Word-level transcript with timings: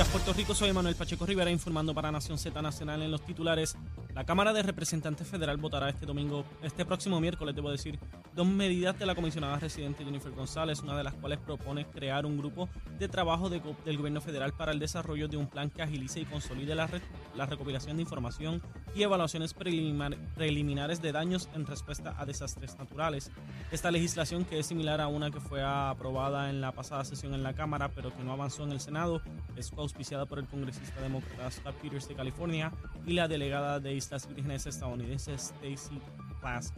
días, 0.00 0.08
Puerto 0.08 0.32
Rico. 0.32 0.54
Soy 0.54 0.72
Manuel 0.72 0.94
Pacheco 0.94 1.26
Rivera 1.26 1.50
informando 1.50 1.94
para 1.94 2.10
Nación 2.10 2.38
Z 2.38 2.62
Nacional 2.62 3.02
en 3.02 3.10
los 3.10 3.22
titulares. 3.22 3.76
La 4.14 4.24
Cámara 4.24 4.52
de 4.52 4.62
Representantes 4.62 5.26
Federal 5.26 5.58
votará 5.58 5.90
este 5.90 6.06
domingo, 6.06 6.44
este 6.62 6.86
próximo 6.86 7.20
miércoles, 7.20 7.54
debo 7.54 7.70
decir, 7.70 7.98
dos 8.34 8.46
medidas 8.46 8.98
de 8.98 9.06
la 9.06 9.14
comisionada 9.14 9.58
residente 9.58 10.04
Jennifer 10.04 10.32
González, 10.32 10.80
una 10.80 10.96
de 10.96 11.04
las 11.04 11.14
cuales 11.14 11.38
propone 11.38 11.86
crear 11.86 12.24
un 12.24 12.38
grupo 12.38 12.68
de 12.98 13.08
trabajo 13.08 13.50
del 13.50 13.60
gobierno 13.96 14.20
federal 14.20 14.52
para 14.52 14.72
el 14.72 14.78
desarrollo 14.78 15.28
de 15.28 15.36
un 15.36 15.46
plan 15.46 15.70
que 15.70 15.82
agilice 15.82 16.20
y 16.20 16.24
consolide 16.24 16.74
la, 16.74 16.88
la 17.36 17.46
recopilación 17.46 17.96
de 17.96 18.02
información 18.02 18.62
y 18.94 19.02
evaluaciones 19.02 19.54
preliminares 19.54 21.02
de 21.02 21.12
daños 21.12 21.48
en 21.54 21.66
respuesta 21.66 22.14
a 22.18 22.24
desastres 22.24 22.76
naturales. 22.78 23.30
Esta 23.70 23.90
legislación, 23.90 24.44
que 24.44 24.58
es 24.58 24.66
similar 24.66 25.00
a 25.00 25.08
una 25.08 25.30
que 25.30 25.40
fue 25.40 25.62
aprobada 25.62 26.50
en 26.50 26.60
la 26.60 26.72
pasada 26.72 27.04
sesión 27.04 27.34
en 27.34 27.42
la 27.42 27.54
Cámara, 27.54 27.90
pero 27.94 28.16
que 28.16 28.24
no 28.24 28.32
avanzó 28.32 28.64
en 28.64 28.72
el 28.72 28.80
Senado, 28.80 29.20
es 29.56 29.70
auspiciada 29.90 30.24
por 30.24 30.38
el 30.38 30.46
congresista 30.46 31.00
demócrata 31.00 31.50
Scott 31.50 31.74
Peters 31.82 32.06
de 32.06 32.14
California 32.14 32.72
y 33.06 33.12
la 33.12 33.26
delegada 33.26 33.80
de 33.80 33.92
Islas 33.92 34.28
Vírgenes 34.28 34.66
estadounidenses 34.66 35.52
Stacey 35.52 36.00
Plask. 36.40 36.76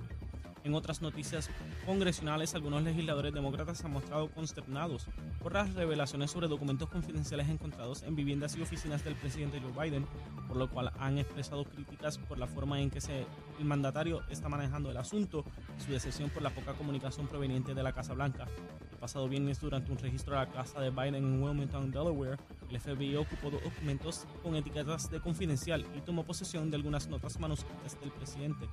En 0.65 0.75
otras 0.75 1.03
noticias 1.03 1.51
congresionales, 1.85 2.55
algunos 2.55 2.83
legisladores 2.85 3.35
demócratas 3.35 3.79
se 3.79 3.87
han 3.87 3.93
mostrado 3.93 4.31
consternados 4.31 5.09
por 5.43 5.53
las 5.53 5.75
revelaciones 5.75 6.31
sobre 6.31 6.47
documentos 6.47 6.89
confidenciales 6.89 7.49
encontrados 7.49 8.05
en 8.05 8.15
viviendas 8.15 8.57
y 8.57 8.63
oficinas 8.63 9.05
del 9.05 9.17
presidente 9.17 9.61
Joe 9.61 9.73
Biden, 9.73 10.07
por 10.47 10.57
lo 10.57 10.71
cual 10.71 10.93
han 10.99 11.19
expresado 11.19 11.65
críticas 11.65 12.17
por 12.17 12.39
la 12.39 12.47
forma 12.47 12.81
en 12.81 12.91
que 12.91 13.01
se, 13.01 13.27
el 13.59 13.65
mandatario 13.65 14.23
está 14.31 14.49
manejando 14.49 14.91
el 14.91 14.97
asunto 14.97 15.45
y 15.77 15.83
su 15.83 15.91
decepción 15.91 16.31
por 16.31 16.43
la 16.43 16.51
poca 16.51 16.75
comunicación 16.75 17.27
proveniente 17.27 17.75
de 17.75 17.83
la 17.83 17.93
Casa 17.93 18.15
Blanca. 18.15 18.47
El 18.93 18.99
pasado 18.99 19.29
viernes, 19.29 19.61
durante 19.61 19.91
un 19.91 19.99
registro 19.99 20.39
a 20.39 20.45
la 20.45 20.53
casa 20.53 20.81
de 20.81 20.91
Biden 20.91 21.17
en 21.17 21.43
Wilmington, 21.43 21.91
Delaware, 21.91 22.39
el 22.73 22.81
FBI 22.81 23.17
ocupó 23.17 23.51
documentos 23.51 24.27
con 24.43 24.57
etiquetas 24.57 25.11
de 25.11 25.21
confidencial 25.21 25.85
y 25.95 26.01
tomó 26.01 26.25
posesión 26.25 26.71
de 26.71 26.77
algunas 26.77 27.07
notas 27.07 27.39
manuscritas 27.39 28.01
del 28.01 28.11
presidente. 28.11 28.67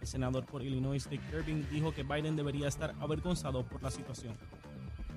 El 0.00 0.06
senador 0.06 0.44
por 0.44 0.62
Illinois, 0.62 1.08
Dick 1.08 1.22
Durbin, 1.30 1.64
dijo 1.70 1.94
que 1.94 2.02
Biden 2.02 2.34
debería 2.34 2.66
estar 2.66 2.94
avergonzado 3.00 3.64
por 3.64 3.80
la 3.80 3.92
situación. 3.92 4.36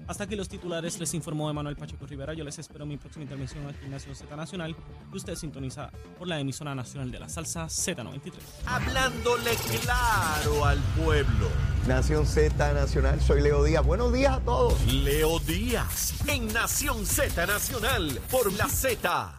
Hasta 0.07 0.23
aquí 0.23 0.37
los 0.37 0.47
titulares, 0.47 0.97
les 0.99 1.13
informó 1.13 1.49
Emanuel 1.49 1.75
Pacheco 1.75 2.05
Rivera. 2.05 2.33
Yo 2.33 2.45
les 2.45 2.57
espero 2.57 2.85
mi 2.85 2.95
próxima 2.95 3.23
intervención 3.23 3.67
aquí 3.67 3.83
en 3.83 3.91
Nación 3.91 4.15
Z 4.15 4.33
Nacional, 4.37 4.73
que 5.11 5.17
usted 5.17 5.35
sintoniza 5.35 5.91
por 6.17 6.29
la 6.29 6.39
emisora 6.39 6.73
nacional 6.73 7.11
de 7.11 7.19
la 7.19 7.27
salsa 7.27 7.65
Z93. 7.65 8.31
Hablándole 8.65 9.51
claro 9.81 10.63
al 10.65 10.79
pueblo. 11.03 11.49
Nación 11.87 12.25
Z 12.25 12.73
Nacional, 12.73 13.19
soy 13.19 13.41
Leo 13.41 13.65
Díaz. 13.65 13.85
Buenos 13.85 14.13
días 14.13 14.37
a 14.37 14.39
todos. 14.39 14.81
Leo 14.85 15.39
Díaz, 15.39 16.13
en 16.25 16.53
Nación 16.53 17.05
Z 17.05 17.45
Nacional, 17.45 18.21
por 18.31 18.53
la 18.53 18.69
Z. 18.69 19.33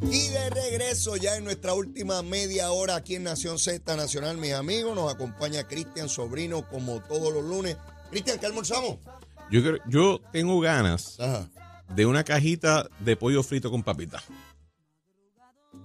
Y 0.00 0.28
de 0.28 0.50
regreso 0.50 1.16
ya 1.16 1.36
en 1.36 1.44
nuestra 1.44 1.74
última 1.74 2.22
media 2.22 2.70
hora 2.70 2.96
aquí 2.96 3.16
en 3.16 3.24
Nación 3.24 3.58
Z 3.58 3.94
Nacional, 3.94 4.38
mis 4.38 4.54
amigos, 4.54 4.94
nos 4.94 5.12
acompaña 5.12 5.68
Cristian 5.68 6.08
Sobrino 6.08 6.66
como 6.66 7.02
todos 7.02 7.30
los 7.30 7.44
lunes. 7.44 7.76
Cristian, 8.10 8.38
¿qué 8.38 8.46
almorzamos? 8.46 8.96
Yo, 9.50 9.60
yo 9.86 10.20
tengo 10.32 10.60
ganas 10.60 11.18
de 11.94 12.06
una 12.06 12.24
cajita 12.24 12.88
de 13.00 13.16
pollo 13.16 13.42
frito 13.42 13.70
con 13.70 13.82
papitas. 13.82 14.24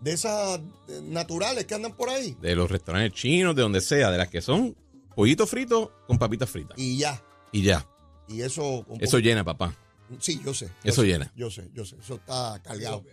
De 0.02 0.11
esas 0.11 0.59
eh, 0.89 1.02
naturales 1.03 1.66
que 1.66 1.75
andan 1.75 1.94
por 1.94 2.09
ahí. 2.09 2.36
De 2.41 2.56
los 2.56 2.69
restaurantes 2.69 3.14
chinos, 3.14 3.56
de 3.56 3.61
donde 3.61 3.80
sea, 3.80 4.11
de 4.11 4.17
las 4.17 4.28
que 4.28 4.41
son 4.41 4.75
pollito 5.16 5.47
frito 5.47 5.91
con 6.08 6.17
papitas 6.17 6.50
fritas. 6.50 6.78
Y 6.78 6.97
ya. 6.97 7.22
Y 7.52 7.61
ya. 7.61 7.88
Y 8.28 8.41
eso. 8.41 8.86
Eso 9.00 9.19
llena, 9.19 9.44
papá. 9.44 9.75
Sí, 10.20 10.42
yo 10.44 10.54
sé. 10.54 10.70
eso 10.84 11.04
llena. 11.04 11.32
Yo 11.36 11.50
sé, 11.50 11.70
yo 11.73 11.86
sé. 11.86 11.96
Eso 12.00 12.16
está 12.16 12.62
cargado. 12.64 13.04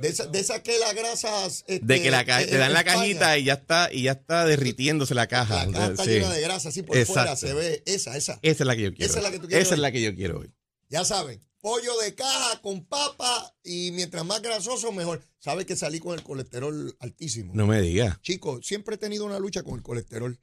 De 0.00 0.08
esas 0.08 0.30
de 0.30 0.62
que 0.62 0.78
las 0.78 0.94
grasas. 0.94 1.64
de 1.66 2.02
que 2.02 2.10
la 2.10 2.20
este, 2.22 2.46
te 2.46 2.58
dan 2.58 2.72
la 2.72 2.84
cajita 2.84 3.38
y 3.38 3.44
ya 3.44 3.54
está 3.54 3.92
y 3.92 4.02
ya 4.02 4.12
está 4.12 4.44
derritiéndose 4.44 5.14
la 5.14 5.26
caja. 5.26 5.66
La 5.66 5.72
caja 5.72 5.86
está 5.92 6.04
llena 6.04 6.30
de 6.30 6.40
grasa, 6.40 6.68
así 6.68 6.82
por 6.82 6.96
fuera 7.06 7.36
se 7.36 7.54
ve. 7.54 7.82
Esa, 7.86 8.16
esa. 8.16 8.38
Esa 8.42 8.62
es 8.64 8.66
la 8.66 8.76
que 8.76 8.82
yo 8.82 8.94
quiero. 8.94 9.10
Esa 9.10 9.18
es 9.18 9.24
la 9.24 9.30
que 9.30 9.38
tú 9.38 9.46
quieres. 9.46 9.66
Esa 9.66 9.74
es 9.74 9.80
la 9.80 9.92
que 9.92 10.02
yo 10.02 10.14
quiero 10.14 10.40
hoy. 10.40 10.52
Ya 10.88 11.04
saben, 11.04 11.40
pollo 11.60 11.96
de 11.98 12.14
caja 12.14 12.60
con 12.60 12.84
papa 12.84 13.54
y 13.62 13.90
mientras 13.92 14.24
más 14.24 14.42
grasoso, 14.42 14.92
mejor. 14.92 15.22
Sabe 15.38 15.64
que 15.64 15.76
salí 15.76 15.98
con 15.98 16.18
el 16.18 16.22
colesterol 16.22 16.96
altísimo. 17.00 17.52
No 17.54 17.66
me 17.66 17.80
digas. 17.80 18.20
Chicos, 18.20 18.66
siempre 18.66 18.96
he 18.96 18.98
tenido 18.98 19.24
una 19.24 19.38
lucha 19.38 19.62
con 19.62 19.74
el 19.76 19.82
colesterol 19.82 20.38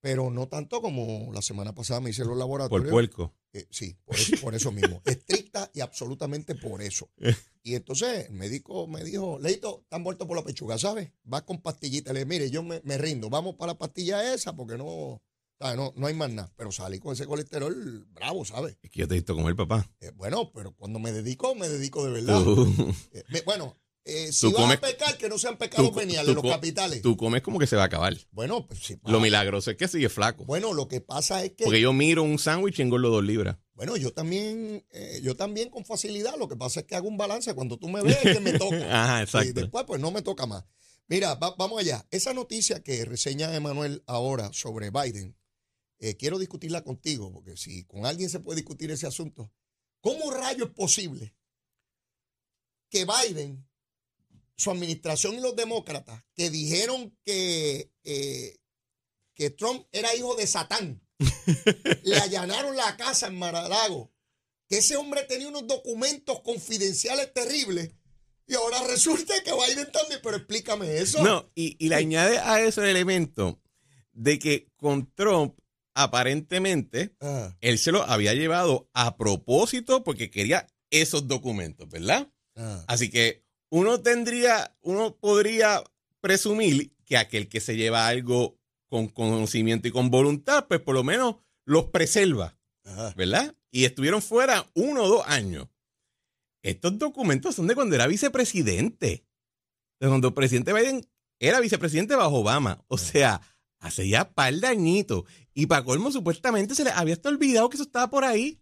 pero 0.00 0.30
no 0.30 0.48
tanto 0.48 0.80
como 0.80 1.32
la 1.32 1.42
semana 1.42 1.74
pasada 1.74 2.00
me 2.00 2.10
hice 2.10 2.24
los 2.24 2.36
laboratorios. 2.36 2.84
Por 2.84 2.90
puerco. 2.90 3.34
Eh, 3.52 3.66
sí, 3.70 3.96
por 4.40 4.54
eso, 4.54 4.72
mismo. 4.72 5.02
Estricta 5.04 5.70
y 5.74 5.80
absolutamente 5.80 6.54
por 6.54 6.82
eso. 6.82 7.10
Y 7.62 7.74
entonces 7.74 8.30
el 8.30 8.32
médico 8.32 8.86
me 8.86 9.04
dijo, 9.04 9.38
Leito, 9.38 9.80
están 9.82 10.00
muerto 10.00 10.26
por 10.26 10.34
la 10.34 10.42
pechuga, 10.42 10.78
¿sabes? 10.78 11.10
Vas 11.24 11.42
con 11.42 11.60
pastillita. 11.60 12.10
Le 12.14 12.20
dije, 12.20 12.26
mire, 12.26 12.50
yo 12.50 12.62
me, 12.62 12.80
rindo, 12.96 13.28
vamos 13.28 13.56
para 13.56 13.72
la 13.72 13.78
pastilla 13.78 14.32
esa 14.32 14.56
porque 14.56 14.78
no, 14.78 15.20
no, 15.60 15.92
no 15.94 16.06
hay 16.06 16.14
más 16.14 16.30
nada. 16.30 16.50
Pero 16.56 16.72
salí 16.72 16.98
con 16.98 17.12
ese 17.12 17.26
colesterol 17.26 18.06
bravo, 18.12 18.46
¿sabes? 18.46 18.78
Es 18.80 18.90
que 18.90 19.00
yo 19.00 19.06
te 19.06 19.12
he 19.12 19.18
visto 19.18 19.36
comer, 19.36 19.56
papá. 19.56 19.86
Eh, 20.00 20.10
bueno, 20.14 20.50
pero 20.54 20.74
cuando 20.74 20.98
me 21.00 21.12
dedico, 21.12 21.54
me 21.54 21.68
dedico 21.68 22.02
de 22.06 22.12
verdad. 22.12 22.42
Eh, 23.12 23.42
bueno, 23.44 23.76
eh, 24.04 24.32
si 24.32 24.50
vas 24.52 24.72
a 24.72 24.80
pecar, 24.80 25.18
que 25.18 25.28
no 25.28 25.38
sean 25.38 25.58
pecados 25.58 25.94
veniales, 25.94 26.34
los 26.34 26.44
capitales. 26.44 27.02
Tú 27.02 27.16
comes 27.16 27.42
como 27.42 27.58
que 27.58 27.66
se 27.66 27.76
va 27.76 27.82
a 27.82 27.86
acabar. 27.86 28.16
Bueno, 28.32 28.66
pues 28.66 28.80
sí. 28.80 28.98
Lo 29.04 29.20
milagroso 29.20 29.70
es 29.70 29.76
que 29.76 29.88
sigue 29.88 30.08
flaco. 30.08 30.44
Bueno, 30.44 30.72
lo 30.72 30.88
que 30.88 31.00
pasa 31.00 31.44
es 31.44 31.52
que. 31.52 31.64
Porque 31.64 31.80
yo 31.80 31.92
miro 31.92 32.22
un 32.22 32.38
sándwich 32.38 32.78
y 32.78 32.82
engordo 32.82 33.10
dos 33.10 33.24
libras. 33.24 33.58
Bueno, 33.74 33.96
yo 33.96 34.12
también, 34.12 34.84
eh, 34.90 35.20
yo 35.22 35.36
también 35.36 35.70
con 35.70 35.84
facilidad. 35.84 36.36
Lo 36.38 36.48
que 36.48 36.56
pasa 36.56 36.80
es 36.80 36.86
que 36.86 36.96
hago 36.96 37.08
un 37.08 37.16
balance. 37.16 37.54
Cuando 37.54 37.78
tú 37.78 37.88
me 37.88 38.02
ves, 38.02 38.18
es 38.22 38.34
que 38.34 38.40
me 38.40 38.52
toca. 38.58 38.76
Ajá, 38.76 39.22
exacto. 39.22 39.48
Y 39.48 39.52
después, 39.52 39.84
pues 39.86 40.00
no 40.00 40.10
me 40.10 40.22
toca 40.22 40.46
más. 40.46 40.64
Mira, 41.06 41.34
vamos 41.34 41.80
allá. 41.80 42.06
Esa 42.10 42.32
noticia 42.32 42.82
que 42.82 43.04
reseña 43.04 43.54
Emanuel 43.54 44.02
ahora 44.06 44.52
sobre 44.52 44.90
Biden, 44.90 45.36
eh, 45.98 46.16
quiero 46.16 46.38
discutirla 46.38 46.82
contigo, 46.84 47.32
porque 47.32 47.56
si 47.56 47.84
con 47.84 48.06
alguien 48.06 48.30
se 48.30 48.40
puede 48.40 48.56
discutir 48.56 48.90
ese 48.90 49.06
asunto, 49.06 49.52
¿cómo 50.00 50.30
rayo 50.30 50.64
es 50.64 50.70
posible 50.70 51.34
que 52.90 53.04
Biden 53.04 53.68
su 54.60 54.70
administración 54.70 55.36
y 55.36 55.40
los 55.40 55.56
demócratas 55.56 56.22
que 56.34 56.50
dijeron 56.50 57.16
que, 57.24 57.90
eh, 58.04 58.58
que 59.34 59.48
Trump 59.48 59.86
era 59.90 60.14
hijo 60.14 60.36
de 60.36 60.46
Satán, 60.46 61.02
le 62.02 62.16
allanaron 62.16 62.76
la 62.76 62.94
casa 62.98 63.28
en 63.28 63.38
Maralago, 63.38 64.12
que 64.68 64.78
ese 64.78 64.96
hombre 64.96 65.24
tenía 65.24 65.48
unos 65.48 65.66
documentos 65.66 66.42
confidenciales 66.42 67.32
terribles. 67.32 67.94
Y 68.46 68.54
ahora 68.54 68.82
resulta 68.86 69.32
que 69.42 69.50
Biden 69.50 69.90
también, 69.92 70.20
pero 70.22 70.36
explícame 70.36 70.98
eso. 70.98 71.22
No, 71.22 71.50
y, 71.54 71.88
le 71.88 71.94
añade 71.94 72.38
a 72.38 72.60
eso 72.60 72.82
el 72.82 72.90
elemento 72.90 73.62
de 74.12 74.38
que 74.38 74.68
con 74.76 75.10
Trump, 75.14 75.58
aparentemente, 75.94 77.16
él 77.62 77.78
se 77.78 77.92
lo 77.92 78.02
había 78.02 78.34
llevado 78.34 78.90
a 78.92 79.16
propósito 79.16 80.04
porque 80.04 80.30
quería 80.30 80.66
esos 80.90 81.26
documentos, 81.26 81.88
¿verdad? 81.88 82.30
Así 82.86 83.08
que 83.08 83.42
uno 83.70 84.00
tendría, 84.00 84.76
uno 84.82 85.16
podría 85.16 85.82
presumir 86.20 86.92
que 87.04 87.16
aquel 87.16 87.48
que 87.48 87.60
se 87.60 87.76
lleva 87.76 88.06
algo 88.06 88.58
con 88.88 89.08
conocimiento 89.08 89.88
y 89.88 89.92
con 89.92 90.10
voluntad, 90.10 90.66
pues 90.68 90.80
por 90.80 90.94
lo 90.94 91.04
menos 91.04 91.36
los 91.64 91.86
preserva, 91.86 92.58
¿verdad? 93.16 93.54
Y 93.70 93.84
estuvieron 93.84 94.20
fuera 94.20 94.66
uno 94.74 95.04
o 95.04 95.08
dos 95.08 95.22
años. 95.26 95.68
Estos 96.62 96.98
documentos 96.98 97.54
son 97.54 97.68
de 97.68 97.74
cuando 97.74 97.94
era 97.94 98.06
vicepresidente, 98.06 99.24
de 100.00 100.08
cuando 100.08 100.28
el 100.28 100.34
presidente 100.34 100.72
Biden 100.72 101.08
era 101.38 101.60
vicepresidente 101.60 102.16
bajo 102.16 102.40
Obama. 102.40 102.84
O 102.88 102.98
sea, 102.98 103.40
hace 103.78 104.08
ya 104.08 104.30
par 104.30 104.54
de 104.54 104.66
añitos. 104.66 105.24
Y 105.54 105.66
para 105.66 105.84
colmo, 105.84 106.12
supuestamente 106.12 106.74
se 106.74 106.84
le 106.84 106.90
había 106.90 107.14
hasta 107.14 107.28
olvidado 107.28 107.70
que 107.70 107.76
eso 107.76 107.84
estaba 107.84 108.10
por 108.10 108.24
ahí. 108.24 108.59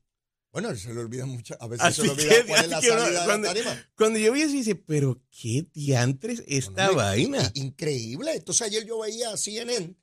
Bueno, 0.60 0.74
se 0.74 0.92
le 0.92 0.98
olvida 0.98 1.24
mucho, 1.24 1.56
a 1.60 1.68
veces 1.68 1.94
se 1.94 2.02
le 2.02 2.10
olvida 2.10 2.44
cuál 2.48 2.64
es 2.64 2.68
la 2.68 2.80
salida 2.80 3.24
cuando, 3.26 3.48
de 3.48 3.54
la 3.54 3.64
tarima. 3.64 3.86
Cuando 3.94 4.18
yo 4.18 4.32
vi 4.32 4.42
eso, 4.42 4.54
dice, 4.54 4.74
pero 4.74 5.22
qué 5.30 5.68
diantres 5.72 6.42
esta 6.48 6.90
vaina. 6.90 7.48
Increíble. 7.54 8.32
Entonces 8.34 8.66
ayer 8.66 8.84
yo 8.84 8.98
veía 8.98 9.30
a 9.30 9.36
CNN 9.36 9.94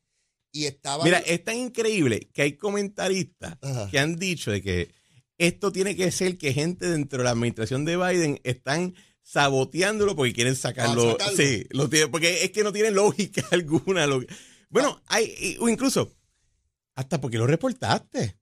y 0.53 0.63
estaba... 0.63 1.03
Mira, 1.03 1.19
es 1.19 1.43
tan 1.43 1.57
increíble 1.57 2.29
que 2.31 2.43
hay 2.43 2.53
comentaristas 2.53 3.57
que 3.91 3.99
han 3.99 4.15
dicho 4.15 4.49
de 4.49 4.61
que 4.61 4.95
esto 5.37 5.73
tiene 5.73 5.93
que 5.93 6.09
ser 6.09 6.37
que 6.37 6.53
gente 6.53 6.87
dentro 6.87 7.17
de 7.17 7.25
la 7.25 7.31
administración 7.31 7.83
de 7.83 7.97
Biden 7.97 8.39
están 8.45 8.95
saboteándolo 9.23 10.15
porque 10.15 10.31
quieren 10.31 10.55
sacarlo. 10.55 11.17
Sí, 11.35 11.65
lo 11.71 11.89
tiene, 11.89 12.07
porque 12.07 12.45
es 12.45 12.51
que 12.51 12.63
no 12.63 12.71
tiene 12.71 12.91
lógica 12.91 13.45
alguna. 13.51 14.07
bueno, 14.69 15.01
ah. 15.07 15.15
hay, 15.17 15.57
o 15.59 15.67
incluso, 15.67 16.15
hasta 16.95 17.19
porque 17.19 17.37
lo 17.37 17.45
reportaste. 17.45 18.37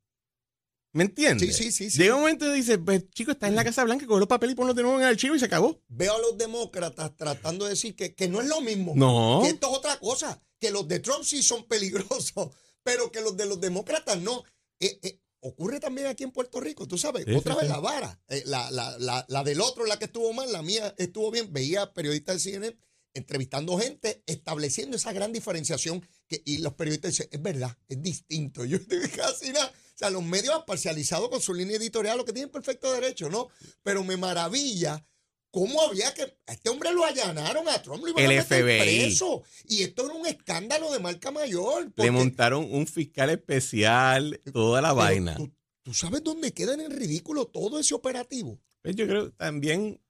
¿Me 0.94 1.06
entiendes? 1.06 1.58
Sí, 1.58 1.66
sí, 1.66 1.72
sí. 1.72 1.90
sí. 1.90 1.98
Llega 1.98 2.16
un 2.16 2.22
momento 2.22 2.46
y 2.46 2.58
dice, 2.58 2.78
pues 2.78 3.10
chico, 3.10 3.32
está 3.32 3.48
en 3.48 3.56
la 3.56 3.64
Casa 3.64 3.84
Blanca, 3.84 4.06
coge 4.06 4.20
los 4.20 4.30
papeles 4.30 4.54
y 4.54 4.56
ponlos 4.56 4.76
de 4.76 4.84
nuevo 4.84 4.98
en 4.98 5.04
el 5.04 5.10
archivo 5.10 5.36
y 5.36 5.40
se 5.40 5.46
acabó. 5.46 5.82
Veo 5.88 6.16
a 6.16 6.20
los 6.20 6.38
demócratas 6.38 7.16
tratando 7.18 7.66
de 7.66 7.72
decir 7.72 7.96
que, 7.96 8.28
no 8.28 8.42
es 8.42 8.48
lo 8.48 8.62
mismo. 8.62 8.94
No. 8.96 9.42
Que 9.44 9.50
esto 9.50 9.72
es 9.72 9.78
otra 9.78 10.00
cosa. 10.00 10.42
Que 10.60 10.70
los 10.70 10.88
de 10.88 11.00
Trump 11.00 11.24
sí 11.24 11.42
son 11.42 11.64
peligrosos, 11.68 12.52
pero 12.84 13.12
que 13.12 13.22
los 13.22 13.36
de 13.36 13.48
los 13.48 13.60
demócratas 13.60 14.20
no. 14.20 14.44
Eh, 14.80 15.00
eh, 15.02 15.20
ocurre 15.40 15.80
también 15.80 16.08
aquí 16.08 16.24
en 16.24 16.32
Puerto 16.32 16.62
Rico, 16.62 16.88
tú 16.88 16.98
sabes, 16.98 17.26
otra 17.36 17.56
vez 17.56 17.68
la 17.68 17.80
vara, 17.80 18.18
eh, 18.30 18.44
la, 18.46 18.72
la, 18.72 18.98
la, 18.98 19.26
la, 19.28 19.44
del 19.44 19.60
otro 19.60 19.86
la 19.86 20.00
que 20.00 20.06
estuvo 20.06 20.32
mal, 20.32 20.52
la 20.54 20.62
mía 20.62 20.96
estuvo 20.98 21.32
bien, 21.32 21.52
veía 21.52 21.94
periodistas 21.94 22.36
de 22.36 22.52
CNN 22.52 22.78
entrevistando 23.14 23.78
gente, 23.78 24.24
estableciendo 24.26 24.98
esa 24.98 25.14
gran 25.14 25.32
diferenciación 25.32 26.08
que, 26.28 26.42
y 26.46 26.60
los 26.60 26.74
periodistas 26.74 27.12
dicen, 27.12 27.28
es 27.32 27.42
verdad, 27.42 27.78
es 27.88 28.02
distinto, 28.02 28.66
yo 28.66 28.78
estoy 28.78 29.08
casi 29.10 29.52
nada, 29.52 29.72
o 29.94 29.98
sea, 29.98 30.10
los 30.10 30.24
medios 30.24 30.56
han 30.56 30.66
parcializado 30.66 31.30
con 31.30 31.42
su 31.42 31.54
línea 31.54 31.78
editorial, 31.78 32.18
lo 32.18 32.26
que 32.26 32.34
tienen 32.34 32.52
perfecto 32.52 32.92
derecho, 32.92 33.30
¿no? 33.30 33.50
Pero 33.84 34.04
me 34.04 34.18
maravilla 34.18 35.06
¿Cómo 35.54 35.84
había 35.84 36.12
que.? 36.16 36.24
A 36.48 36.54
este 36.54 36.72
hombre 36.72 36.92
lo 36.92 37.06
allanaron 37.06 37.70
a 37.70 37.80
Trump, 37.80 38.02
lo 38.02 38.10
iban 38.10 38.24
el 38.26 38.40
a 38.40 38.42
meter 38.42 38.64
FBI. 38.64 38.80
preso. 38.80 39.44
Y 39.66 39.84
esto 39.84 40.06
era 40.06 40.16
un 40.16 40.26
escándalo 40.26 40.92
de 40.92 40.98
marca 40.98 41.30
mayor. 41.30 41.94
Le 41.96 42.10
montaron 42.10 42.68
un 42.72 42.88
fiscal 42.88 43.30
especial, 43.30 44.42
toda 44.52 44.82
la 44.82 44.94
vaina. 44.94 45.36
¿tú, 45.36 45.54
¿tú, 45.84 45.94
sabes 45.94 46.24
dónde 46.24 46.54
queda 46.54 46.74
en 46.74 46.82
el 46.82 46.92
ridículo 46.92 47.46
todo 47.46 47.80
ese 47.80 47.94
operativo? 47.94 48.60
Pues 48.82 48.96
yo 48.96 49.06
creo 49.06 49.32
también. 49.34 50.02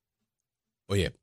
Oye, 0.87 1.13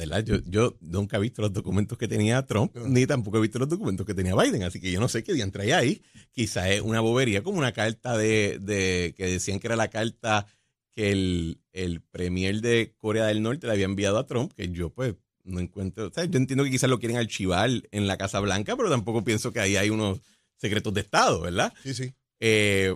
¿verdad? 0.00 0.24
Yo, 0.24 0.38
yo 0.46 0.76
nunca 0.80 1.16
he 1.16 1.20
visto 1.20 1.42
los 1.42 1.52
documentos 1.52 1.96
que 1.96 2.08
tenía 2.08 2.44
Trump, 2.46 2.76
ni 2.76 3.06
tampoco 3.06 3.38
he 3.38 3.40
visto 3.40 3.58
los 3.58 3.68
documentos 3.68 4.06
que 4.06 4.14
tenía 4.14 4.34
Biden. 4.34 4.62
Así 4.62 4.80
que 4.80 4.90
yo 4.90 5.00
no 5.00 5.08
sé 5.08 5.22
qué 5.22 5.32
día 5.32 5.48
traía 5.50 5.78
ahí. 5.78 6.02
Quizá 6.32 6.70
es 6.70 6.80
una 6.80 7.00
bobería, 7.00 7.42
como 7.42 7.58
una 7.58 7.72
carta 7.72 8.16
de, 8.16 8.58
de 8.60 9.14
que 9.16 9.26
decían 9.26 9.58
que 9.60 9.66
era 9.66 9.76
la 9.76 9.88
carta 9.88 10.46
que 10.94 11.10
el, 11.12 11.60
el 11.72 12.00
premier 12.00 12.60
de 12.60 12.94
Corea 12.98 13.26
del 13.26 13.42
Norte 13.42 13.66
le 13.66 13.72
había 13.74 13.84
enviado 13.84 14.18
a 14.18 14.26
Trump, 14.26 14.52
que 14.52 14.68
yo 14.70 14.90
pues 14.90 15.14
no 15.44 15.60
encuentro, 15.60 16.08
o 16.08 16.12
sea, 16.12 16.24
yo 16.24 16.38
entiendo 16.38 16.64
que 16.64 16.70
quizás 16.70 16.90
lo 16.90 16.98
quieren 16.98 17.16
archivar 17.16 17.70
en 17.90 18.06
la 18.06 18.18
Casa 18.18 18.40
Blanca, 18.40 18.76
pero 18.76 18.90
tampoco 18.90 19.24
pienso 19.24 19.52
que 19.52 19.60
ahí 19.60 19.76
hay 19.76 19.90
unos 19.90 20.20
secretos 20.56 20.92
de 20.94 21.00
Estado, 21.00 21.40
¿verdad? 21.40 21.72
Sí, 21.82 21.94
sí. 21.94 22.12
Eh, 22.40 22.94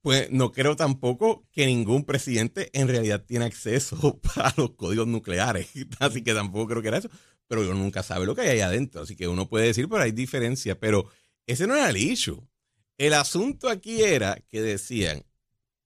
pues 0.00 0.30
no 0.30 0.52
creo 0.52 0.76
tampoco 0.76 1.46
que 1.52 1.66
ningún 1.66 2.04
presidente 2.04 2.70
en 2.72 2.88
realidad 2.88 3.24
tiene 3.24 3.44
acceso 3.44 4.20
a 4.36 4.52
los 4.56 4.72
códigos 4.72 5.06
nucleares, 5.06 5.68
así 6.00 6.22
que 6.22 6.34
tampoco 6.34 6.68
creo 6.68 6.82
que 6.82 6.88
era 6.88 6.98
eso, 6.98 7.10
pero 7.46 7.62
uno 7.62 7.74
nunca 7.74 8.02
sabe 8.02 8.26
lo 8.26 8.34
que 8.34 8.42
hay 8.42 8.48
ahí 8.48 8.60
adentro, 8.60 9.02
así 9.02 9.16
que 9.16 9.28
uno 9.28 9.48
puede 9.48 9.66
decir, 9.66 9.88
pero 9.88 10.02
hay 10.02 10.12
diferencia, 10.12 10.78
pero 10.78 11.08
ese 11.46 11.66
no 11.66 11.74
era 11.74 11.90
el 11.90 11.96
issue. 11.96 12.42
El 12.98 13.14
asunto 13.14 13.68
aquí 13.68 14.02
era 14.02 14.38
que 14.48 14.60
decían, 14.60 15.24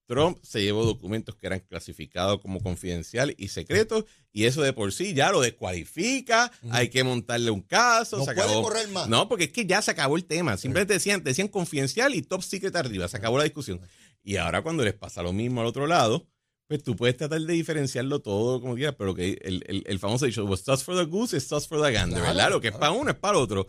Trump 0.07 0.39
se 0.43 0.63
llevó 0.63 0.85
documentos 0.85 1.35
que 1.37 1.47
eran 1.47 1.61
clasificados 1.61 2.41
como 2.41 2.61
confidencial 2.61 3.35
y 3.37 3.49
secretos, 3.49 4.05
y 4.33 4.45
eso 4.45 4.63
de 4.63 4.73
por 4.73 4.93
sí 4.93 5.15
ya 5.15 5.33
lo 5.33 5.41
descualifica, 5.41 6.51
uh 6.63 6.67
-huh. 6.67 6.71
hay 6.73 6.89
que 6.89 7.03
montarle 7.05 7.51
un 7.51 7.63
caso. 7.63 8.19
No 8.19 8.25
se 8.25 8.35
puede 8.35 8.55
correr 8.63 8.89
más. 8.89 9.09
No, 9.09 9.29
porque 9.29 9.45
es 9.45 9.53
que 9.53 9.67
ya 9.67 9.83
se 9.83 9.91
acabó 9.91 10.17
el 10.17 10.25
tema. 10.25 10.57
Simplemente 10.57 10.95
decían, 10.95 11.25
decían 11.25 11.49
confidencial 11.49 12.15
y 12.15 12.23
top 12.23 12.43
secret 12.43 12.75
arriba, 12.77 13.09
se 13.09 13.17
acabó 13.17 13.39
la 13.39 13.45
discusión. 13.45 13.81
Y 14.23 14.37
ahora 14.37 14.63
cuando 14.63 14.85
les 14.85 14.95
pasa 14.95 15.23
lo 15.23 15.33
mismo 15.33 15.61
al 15.61 15.67
otro 15.67 15.87
lado, 15.87 16.27
pues 16.69 16.83
tú 16.83 16.97
puedes 16.97 17.17
tratar 17.17 17.41
de 17.41 17.53
diferenciarlo 17.53 18.21
todo 18.21 18.61
como 18.61 18.75
quieras, 18.75 18.97
pero 18.99 19.15
que 19.15 19.39
el, 19.43 19.65
el, 19.67 19.85
el 19.87 19.99
famoso 19.99 20.27
dicho, 20.27 20.45
what's 20.45 20.65
toss 20.65 20.83
for 20.83 20.97
the 20.97 21.05
goose 21.05 21.37
is 21.37 21.47
toss 21.47 21.69
for 21.69 21.81
the 21.81 21.93
gander, 21.93 22.19
claro, 22.19 22.35
¿verdad? 22.35 22.51
Lo 22.51 22.61
que 22.61 22.71
claro. 22.71 22.77
es 22.77 22.81
para 22.81 22.93
uno 23.01 23.11
es 23.11 23.17
para 23.17 23.39
otro. 23.39 23.69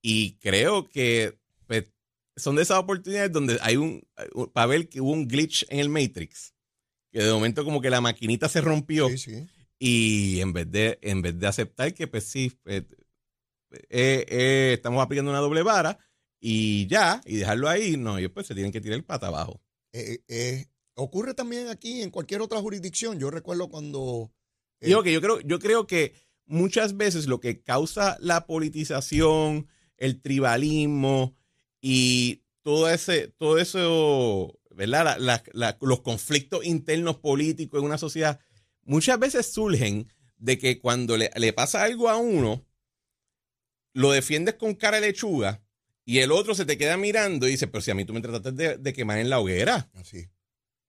Y 0.00 0.36
creo 0.38 0.88
que 0.88 1.38
pues, 1.66 1.84
son 2.36 2.56
de 2.56 2.62
esas 2.62 2.78
oportunidades 2.78 3.32
donde 3.32 3.58
hay 3.62 3.76
un, 3.76 4.06
para 4.52 4.66
ver 4.66 4.88
que 4.88 5.00
hubo 5.00 5.10
un 5.12 5.26
glitch 5.26 5.64
en 5.68 5.80
el 5.80 5.88
Matrix, 5.88 6.54
que 7.12 7.22
de 7.22 7.32
momento 7.32 7.64
como 7.64 7.80
que 7.80 7.90
la 7.90 8.00
maquinita 8.00 8.48
se 8.48 8.60
rompió 8.60 9.08
Sí, 9.08 9.18
sí. 9.18 9.46
y 9.78 10.40
en 10.40 10.52
vez 10.52 10.70
de, 10.70 10.98
en 11.02 11.22
vez 11.22 11.38
de 11.38 11.46
aceptar 11.46 11.94
que 11.94 12.06
pues 12.06 12.24
sí, 12.24 12.52
pues, 12.62 12.84
eh, 13.88 14.24
eh, 14.28 14.72
estamos 14.74 15.02
aplicando 15.02 15.30
una 15.30 15.40
doble 15.40 15.62
vara 15.62 15.98
y 16.40 16.86
ya, 16.86 17.20
y 17.24 17.36
dejarlo 17.36 17.68
ahí, 17.68 17.96
no, 17.96 18.18
ellos 18.18 18.30
pues 18.34 18.46
se 18.46 18.54
tienen 18.54 18.70
que 18.72 18.80
tirar 18.80 18.96
el 18.96 19.04
pata 19.04 19.28
abajo. 19.28 19.62
Eh, 19.92 20.18
eh, 20.28 20.66
ocurre 20.94 21.32
también 21.34 21.68
aquí 21.68 22.02
en 22.02 22.10
cualquier 22.10 22.42
otra 22.42 22.60
jurisdicción. 22.60 23.18
Yo 23.18 23.30
recuerdo 23.30 23.68
cuando... 23.68 24.30
eh, 24.80 24.86
Digo 24.88 25.02
que 25.02 25.12
yo 25.12 25.20
creo, 25.22 25.40
yo 25.40 25.58
creo 25.58 25.86
que 25.86 26.12
muchas 26.44 26.96
veces 26.96 27.26
lo 27.26 27.40
que 27.40 27.62
causa 27.62 28.18
la 28.20 28.46
politización, 28.46 29.66
el 29.96 30.20
tribalismo 30.20 31.34
y 31.88 32.42
todo 32.62 32.90
ese, 32.90 33.28
todo 33.28 33.58
eso, 33.58 34.58
¿verdad? 34.70 35.04
La, 35.04 35.18
la, 35.18 35.44
la, 35.52 35.78
los 35.80 36.00
conflictos 36.00 36.66
internos 36.66 37.18
políticos 37.18 37.78
en 37.78 37.86
una 37.86 37.96
sociedad, 37.96 38.40
muchas 38.82 39.20
veces 39.20 39.46
surgen 39.52 40.08
de 40.36 40.58
que 40.58 40.80
cuando 40.80 41.16
le, 41.16 41.30
le, 41.36 41.52
pasa 41.52 41.84
algo 41.84 42.08
a 42.08 42.16
uno, 42.16 42.66
lo 43.92 44.10
defiendes 44.10 44.56
con 44.56 44.74
cara 44.74 45.00
de 45.00 45.06
lechuga 45.06 45.62
y 46.04 46.18
el 46.18 46.32
otro 46.32 46.56
se 46.56 46.64
te 46.64 46.76
queda 46.76 46.96
mirando 46.96 47.46
y 47.46 47.52
dice, 47.52 47.68
pero 47.68 47.82
si 47.82 47.92
a 47.92 47.94
mí 47.94 48.04
tú 48.04 48.12
me 48.12 48.20
trataste 48.20 48.50
de, 48.50 48.78
de 48.78 48.92
quemar 48.92 49.18
en 49.18 49.30
la 49.30 49.38
hoguera. 49.38 49.88
Así. 49.94 50.28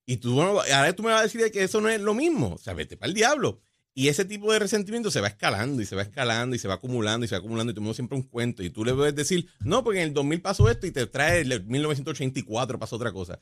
Y 0.04 0.16
tú, 0.16 0.40
ahora 0.42 0.92
tú 0.94 1.04
me 1.04 1.12
vas 1.12 1.20
a 1.20 1.28
decir 1.28 1.48
que 1.52 1.62
eso 1.62 1.80
no 1.80 1.88
es 1.88 2.00
lo 2.00 2.12
mismo. 2.12 2.54
O 2.54 2.58
sea, 2.58 2.74
vete 2.74 2.96
para 2.96 3.10
el 3.10 3.14
diablo. 3.14 3.60
Y 3.98 4.06
ese 4.06 4.24
tipo 4.24 4.52
de 4.52 4.60
resentimiento 4.60 5.10
se 5.10 5.20
va 5.20 5.26
escalando 5.26 5.82
y 5.82 5.84
se 5.84 5.96
va 5.96 6.02
escalando 6.02 6.54
y 6.54 6.60
se 6.60 6.68
va 6.68 6.74
acumulando 6.74 7.24
y 7.24 7.28
se 7.28 7.34
va 7.34 7.40
acumulando 7.40 7.72
y 7.72 7.74
tú 7.74 7.80
me 7.80 7.92
siempre 7.94 8.16
un 8.16 8.22
cuento. 8.22 8.62
Y 8.62 8.70
tú 8.70 8.84
le 8.84 8.94
puedes 8.94 9.12
decir, 9.12 9.48
no, 9.58 9.82
porque 9.82 9.98
en 9.98 10.06
el 10.06 10.14
2000 10.14 10.40
pasó 10.40 10.70
esto 10.70 10.86
y 10.86 10.92
te 10.92 11.04
trae 11.08 11.40
el 11.40 11.64
1984 11.66 12.78
pasó 12.78 12.94
otra 12.94 13.10
cosa. 13.10 13.40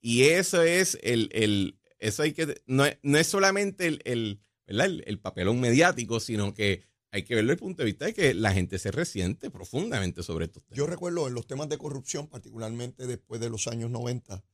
Y 0.00 0.22
eso 0.22 0.62
es 0.62 0.96
el, 1.02 1.28
el 1.32 1.80
eso 1.98 2.22
hay 2.22 2.34
que, 2.34 2.62
no 2.66 2.84
no 3.02 3.18
es 3.18 3.26
solamente 3.26 3.88
el, 3.88 4.00
el, 4.04 4.40
el, 4.68 5.02
el 5.04 5.18
papelón 5.18 5.58
mediático, 5.58 6.20
sino 6.20 6.54
que 6.54 6.84
hay 7.10 7.24
que 7.24 7.34
verlo 7.34 7.48
desde 7.48 7.64
el 7.64 7.66
punto 7.66 7.82
de 7.82 7.86
vista 7.86 8.04
de 8.04 8.14
que 8.14 8.32
la 8.32 8.52
gente 8.52 8.78
se 8.78 8.92
resiente 8.92 9.50
profundamente 9.50 10.22
sobre 10.22 10.44
esto. 10.44 10.62
Yo 10.70 10.86
recuerdo 10.86 11.26
en 11.26 11.34
los 11.34 11.48
temas 11.48 11.68
de 11.68 11.78
corrupción, 11.78 12.28
particularmente 12.28 13.08
después 13.08 13.40
de 13.40 13.50
los 13.50 13.66
años 13.66 13.90
90, 13.90 14.44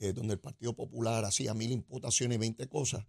eh, 0.00 0.12
donde 0.12 0.34
el 0.34 0.40
Partido 0.40 0.74
Popular 0.76 1.24
hacía 1.24 1.54
mil 1.54 1.72
imputaciones 1.72 2.36
y 2.36 2.40
20 2.40 2.68
cosas, 2.68 3.06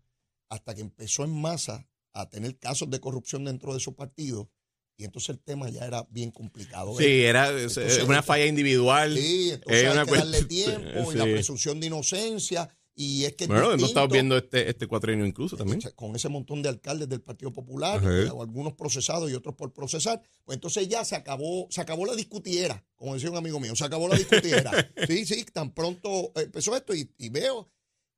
hasta 0.49 0.75
que 0.75 0.81
empezó 0.81 1.23
en 1.23 1.39
masa 1.39 1.87
a 2.13 2.29
tener 2.29 2.57
casos 2.57 2.89
de 2.89 2.99
corrupción 2.99 3.45
dentro 3.45 3.73
de 3.73 3.79
su 3.79 3.95
partido. 3.95 4.49
Y 4.97 5.05
entonces 5.05 5.29
el 5.29 5.39
tema 5.39 5.69
ya 5.69 5.85
era 5.85 6.05
bien 6.09 6.29
complicado. 6.31 6.97
Sí, 6.97 7.05
¿eh? 7.05 7.27
era 7.27 7.49
entonces, 7.49 8.03
una 8.03 8.21
falla 8.21 8.45
individual. 8.45 9.15
Sí, 9.15 9.51
entonces 9.51 9.87
hay 9.87 10.05
que 10.05 10.11
darle 10.11 10.43
tiempo 10.45 11.11
sí. 11.11 11.11
y 11.13 11.17
la 11.17 11.23
presunción 11.23 11.79
de 11.79 11.87
inocencia. 11.87 12.69
Y 12.95 13.23
es 13.23 13.33
que 13.35 13.47
bueno, 13.47 13.71
hemos 13.71 13.87
estado 13.87 14.09
viendo 14.09 14.35
este, 14.35 14.69
este 14.69 14.85
cuatrenio 14.85 15.25
incluso 15.25 15.55
también. 15.55 15.79
Con 15.95 16.13
ese 16.17 16.27
montón 16.27 16.61
de 16.61 16.67
alcaldes 16.67 17.07
del 17.07 17.21
Partido 17.21 17.53
Popular, 17.53 18.01
eh, 18.03 18.27
algunos 18.27 18.73
procesados 18.73 19.31
y 19.31 19.35
otros 19.35 19.55
por 19.55 19.71
procesar. 19.71 20.21
Pues 20.43 20.57
entonces 20.57 20.89
ya 20.89 21.05
se 21.05 21.15
acabó, 21.15 21.67
se 21.69 21.79
acabó 21.79 22.05
la 22.05 22.13
discutiera, 22.13 22.83
como 22.97 23.13
decía 23.13 23.31
un 23.31 23.37
amigo 23.37 23.57
mío, 23.61 23.73
se 23.73 23.85
acabó 23.85 24.09
la 24.09 24.17
discutiera. 24.17 24.71
sí, 25.07 25.25
sí, 25.25 25.45
tan 25.45 25.73
pronto 25.73 26.33
empezó 26.35 26.75
esto 26.75 26.93
y, 26.93 27.09
y 27.17 27.29
veo 27.29 27.69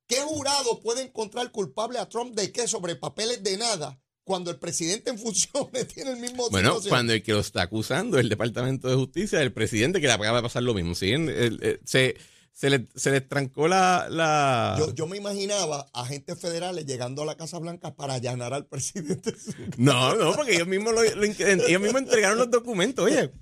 ¿Qué 0.06 0.16
jurado 0.16 0.80
puede 0.80 1.02
encontrar 1.02 1.50
culpable 1.52 1.98
a 1.98 2.08
Trump 2.08 2.34
de 2.34 2.52
qué 2.52 2.68
sobre 2.68 2.96
papeles 2.96 3.42
de 3.42 3.56
nada 3.56 3.98
cuando 4.24 4.50
el 4.50 4.58
presidente 4.58 5.10
en 5.10 5.18
funciones 5.18 5.88
tiene 5.94 6.10
el 6.12 6.16
mismo 6.18 6.48
Bueno, 6.50 6.70
situación? 6.70 6.90
cuando 6.90 7.12
el 7.12 7.22
que 7.22 7.32
lo 7.32 7.40
está 7.40 7.62
acusando 7.62 8.18
el 8.18 8.28
Departamento 8.28 8.88
de 8.88 8.94
Justicia, 8.96 9.40
el 9.42 9.52
presidente 9.52 10.00
que 10.00 10.06
le 10.06 10.12
acaba 10.12 10.36
de 10.36 10.42
pasar 10.42 10.62
lo 10.62 10.74
mismo. 10.74 10.94
¿sí? 10.94 11.10
El, 11.10 11.28
el, 11.28 11.62
el, 11.62 11.80
se, 11.84 12.16
se, 12.52 12.70
le, 12.70 12.88
se 12.94 13.10
le 13.10 13.20
trancó 13.22 13.66
la... 13.68 14.06
la... 14.10 14.76
Yo, 14.78 14.94
yo, 14.94 15.06
me 15.06 15.16
imaginaba 15.16 15.88
agentes 15.94 16.38
federales 16.38 16.84
llegando 16.86 17.22
a 17.22 17.26
la 17.26 17.36
Casa 17.36 17.58
Blanca 17.58 17.94
para 17.94 18.14
allanar 18.14 18.52
al 18.54 18.66
presidente. 18.68 19.34
No, 19.78 20.14
no, 20.14 20.34
porque 20.34 20.54
ellos 20.54 20.68
mismos, 20.68 20.92
lo, 20.94 21.02
lo, 21.02 21.24
ellos 21.24 21.80
mismos 21.80 22.02
entregaron 22.02 22.38
los 22.38 22.50
documentos. 22.50 23.04
Oye, 23.04 23.32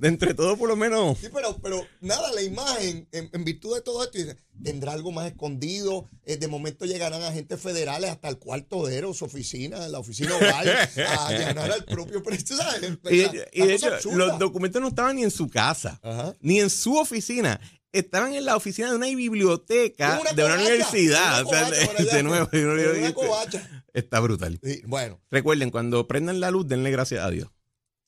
de 0.00 0.08
entre 0.08 0.32
todo 0.32 0.56
por 0.56 0.68
lo 0.68 0.76
menos. 0.76 1.18
Sí, 1.18 1.28
pero, 1.32 1.58
pero 1.62 1.86
nada, 2.00 2.32
la 2.32 2.42
imagen, 2.42 3.06
en, 3.12 3.28
en 3.32 3.44
virtud 3.44 3.74
de 3.74 3.82
todo 3.82 4.02
esto, 4.02 4.18
tendrá 4.62 4.92
algo 4.92 5.12
más 5.12 5.26
escondido. 5.26 6.08
Eh, 6.24 6.38
de 6.38 6.48
momento 6.48 6.86
llegarán 6.86 7.22
agentes 7.22 7.60
federales 7.60 8.10
hasta 8.10 8.28
el 8.28 8.38
cuarto 8.38 8.86
de 8.86 9.00
su 9.12 9.26
oficina, 9.26 9.88
la 9.88 9.98
oficina 9.98 10.34
oval, 10.36 10.68
a 11.06 11.26
allanar 11.26 11.70
al 11.70 11.84
propio 11.84 12.22
presidente. 12.22 13.14
Y, 13.14 13.60
y 13.60 13.66
de 13.66 13.74
hecho, 13.74 13.90
los 14.12 14.38
documentos 14.38 14.80
no 14.80 14.88
estaban 14.88 15.16
ni 15.16 15.22
en 15.22 15.30
su 15.30 15.48
casa, 15.48 16.00
Ajá. 16.02 16.34
ni 16.40 16.60
en 16.60 16.70
su 16.70 16.96
oficina. 16.96 17.60
Estaban 17.92 18.32
en 18.34 18.44
la 18.44 18.56
oficina 18.56 18.88
de 18.88 18.96
una 18.96 19.06
biblioteca 19.06 20.20
una 20.20 20.32
de 20.32 20.44
una 20.44 20.54
universidad. 20.54 21.44
Una 21.44 21.48
o 21.48 21.50
sea, 21.50 21.70
de, 21.70 22.04
de, 22.12 22.22
nuevo, 22.22 22.48
una 22.52 23.12
covacha. 23.12 23.84
Está 23.92 24.20
brutal. 24.20 24.60
Sí, 24.62 24.80
bueno. 24.86 25.20
Recuerden, 25.30 25.70
cuando 25.70 26.06
prendan 26.06 26.40
la 26.40 26.50
luz, 26.50 26.68
denle 26.68 26.90
gracias 26.90 27.22
a 27.22 27.30
Dios. 27.30 27.50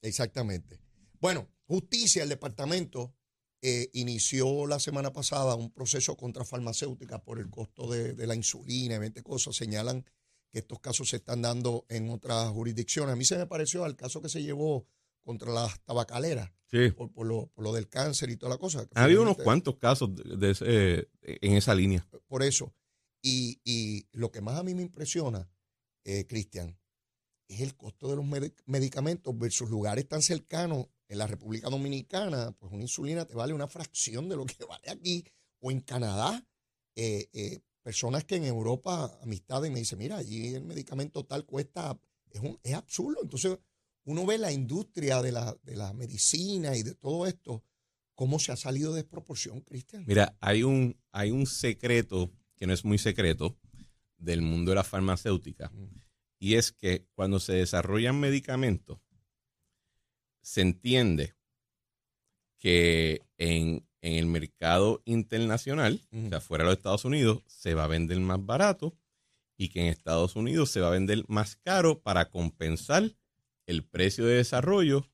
Exactamente. 0.00 0.78
Bueno, 1.20 1.48
Justicia, 1.72 2.22
el 2.22 2.28
departamento, 2.28 3.14
eh, 3.62 3.88
inició 3.94 4.66
la 4.66 4.78
semana 4.78 5.10
pasada 5.10 5.54
un 5.54 5.70
proceso 5.70 6.18
contra 6.18 6.44
farmacéuticas 6.44 7.22
por 7.22 7.38
el 7.38 7.48
costo 7.48 7.90
de, 7.90 8.12
de, 8.12 8.26
la 8.26 8.34
insulina 8.34 8.96
y 8.96 8.98
20 8.98 9.22
cosas. 9.22 9.56
Señalan 9.56 10.04
que 10.50 10.58
estos 10.58 10.80
casos 10.80 11.08
se 11.08 11.16
están 11.16 11.40
dando 11.40 11.86
en 11.88 12.10
otras 12.10 12.50
jurisdicciones. 12.50 13.14
A 13.14 13.16
mí 13.16 13.24
se 13.24 13.38
me 13.38 13.46
pareció 13.46 13.84
al 13.84 13.96
caso 13.96 14.20
que 14.20 14.28
se 14.28 14.42
llevó 14.42 14.86
contra 15.22 15.50
las 15.50 15.80
tabacaleras 15.84 16.52
sí. 16.70 16.90
por, 16.90 17.10
por, 17.10 17.26
lo, 17.26 17.46
por, 17.54 17.64
lo, 17.64 17.72
del 17.72 17.88
cáncer 17.88 18.28
y 18.28 18.36
toda 18.36 18.52
la 18.52 18.58
cosa. 18.58 18.86
Ha 18.94 19.04
habido 19.04 19.22
unos 19.22 19.38
cuantos 19.38 19.76
casos 19.76 20.14
de, 20.14 20.36
de 20.36 20.50
ese, 20.50 20.66
eh, 20.68 21.08
en 21.22 21.54
esa 21.54 21.74
línea. 21.74 22.06
Por 22.26 22.42
eso. 22.42 22.74
Y, 23.22 23.62
y, 23.64 24.08
lo 24.12 24.30
que 24.30 24.42
más 24.42 24.58
a 24.58 24.62
mí 24.62 24.74
me 24.74 24.82
impresiona, 24.82 25.48
eh, 26.04 26.26
Cristian, 26.26 26.78
es 27.48 27.60
el 27.60 27.76
costo 27.76 28.10
de 28.10 28.16
los 28.16 28.26
medicamentos 28.66 29.38
versus 29.38 29.70
lugares 29.70 30.06
tan 30.06 30.20
cercanos 30.20 30.88
en 31.12 31.18
la 31.18 31.26
República 31.26 31.68
Dominicana, 31.68 32.52
pues 32.58 32.72
una 32.72 32.82
insulina 32.82 33.26
te 33.26 33.34
vale 33.34 33.52
una 33.52 33.68
fracción 33.68 34.30
de 34.30 34.36
lo 34.36 34.46
que 34.46 34.64
vale 34.68 34.90
aquí, 34.90 35.24
o 35.60 35.70
en 35.70 35.80
Canadá, 35.80 36.42
eh, 36.96 37.28
eh, 37.34 37.60
personas 37.82 38.24
que 38.24 38.36
en 38.36 38.44
Europa, 38.44 39.18
amistades, 39.22 39.70
me 39.70 39.80
dicen, 39.80 39.98
mira, 39.98 40.16
allí 40.16 40.54
el 40.54 40.64
medicamento 40.64 41.24
tal 41.24 41.44
cuesta, 41.44 42.00
es, 42.30 42.40
un, 42.40 42.58
es 42.62 42.72
absurdo. 42.72 43.20
Entonces, 43.22 43.58
uno 44.04 44.24
ve 44.24 44.38
la 44.38 44.52
industria 44.52 45.20
de 45.20 45.32
la, 45.32 45.54
de 45.62 45.76
la 45.76 45.92
medicina 45.92 46.74
y 46.76 46.82
de 46.82 46.94
todo 46.94 47.26
esto, 47.26 47.62
cómo 48.14 48.38
se 48.38 48.52
ha 48.52 48.56
salido 48.56 48.92
de 48.92 49.02
desproporción, 49.02 49.60
Cristian. 49.60 50.04
Mira, 50.06 50.34
hay 50.40 50.62
un, 50.62 50.98
hay 51.10 51.30
un 51.30 51.46
secreto 51.46 52.32
que 52.56 52.66
no 52.66 52.72
es 52.72 52.86
muy 52.86 52.96
secreto 52.96 53.58
del 54.16 54.40
mundo 54.40 54.70
de 54.70 54.76
la 54.76 54.84
farmacéutica, 54.84 55.70
y 56.38 56.54
es 56.54 56.72
que 56.72 57.06
cuando 57.14 57.38
se 57.38 57.52
desarrollan 57.52 58.18
medicamentos, 58.18 58.98
se 60.42 60.60
entiende 60.60 61.34
que 62.58 63.22
en, 63.38 63.86
el 64.02 64.26
mercado 64.26 65.00
internacional, 65.04 66.00
o 66.12 66.28
sea, 66.28 66.40
fuera 66.40 66.64
de 66.64 66.70
los 66.70 66.76
Estados 66.78 67.04
Unidos, 67.04 67.42
se 67.46 67.74
va 67.74 67.84
a 67.84 67.88
vender 67.88 68.18
más 68.18 68.44
barato 68.44 68.96
y 69.56 69.68
que 69.68 69.80
en 69.80 69.86
Estados 69.86 70.34
Unidos 70.34 70.70
se 70.70 70.80
va 70.80 70.88
a 70.88 70.92
vender 70.92 71.24
más 71.28 71.54
caro 71.54 72.00
para 72.02 72.28
compensar 72.28 73.12
el 73.66 73.84
precio 73.84 74.26
de 74.26 74.34
desarrollo 74.34 75.08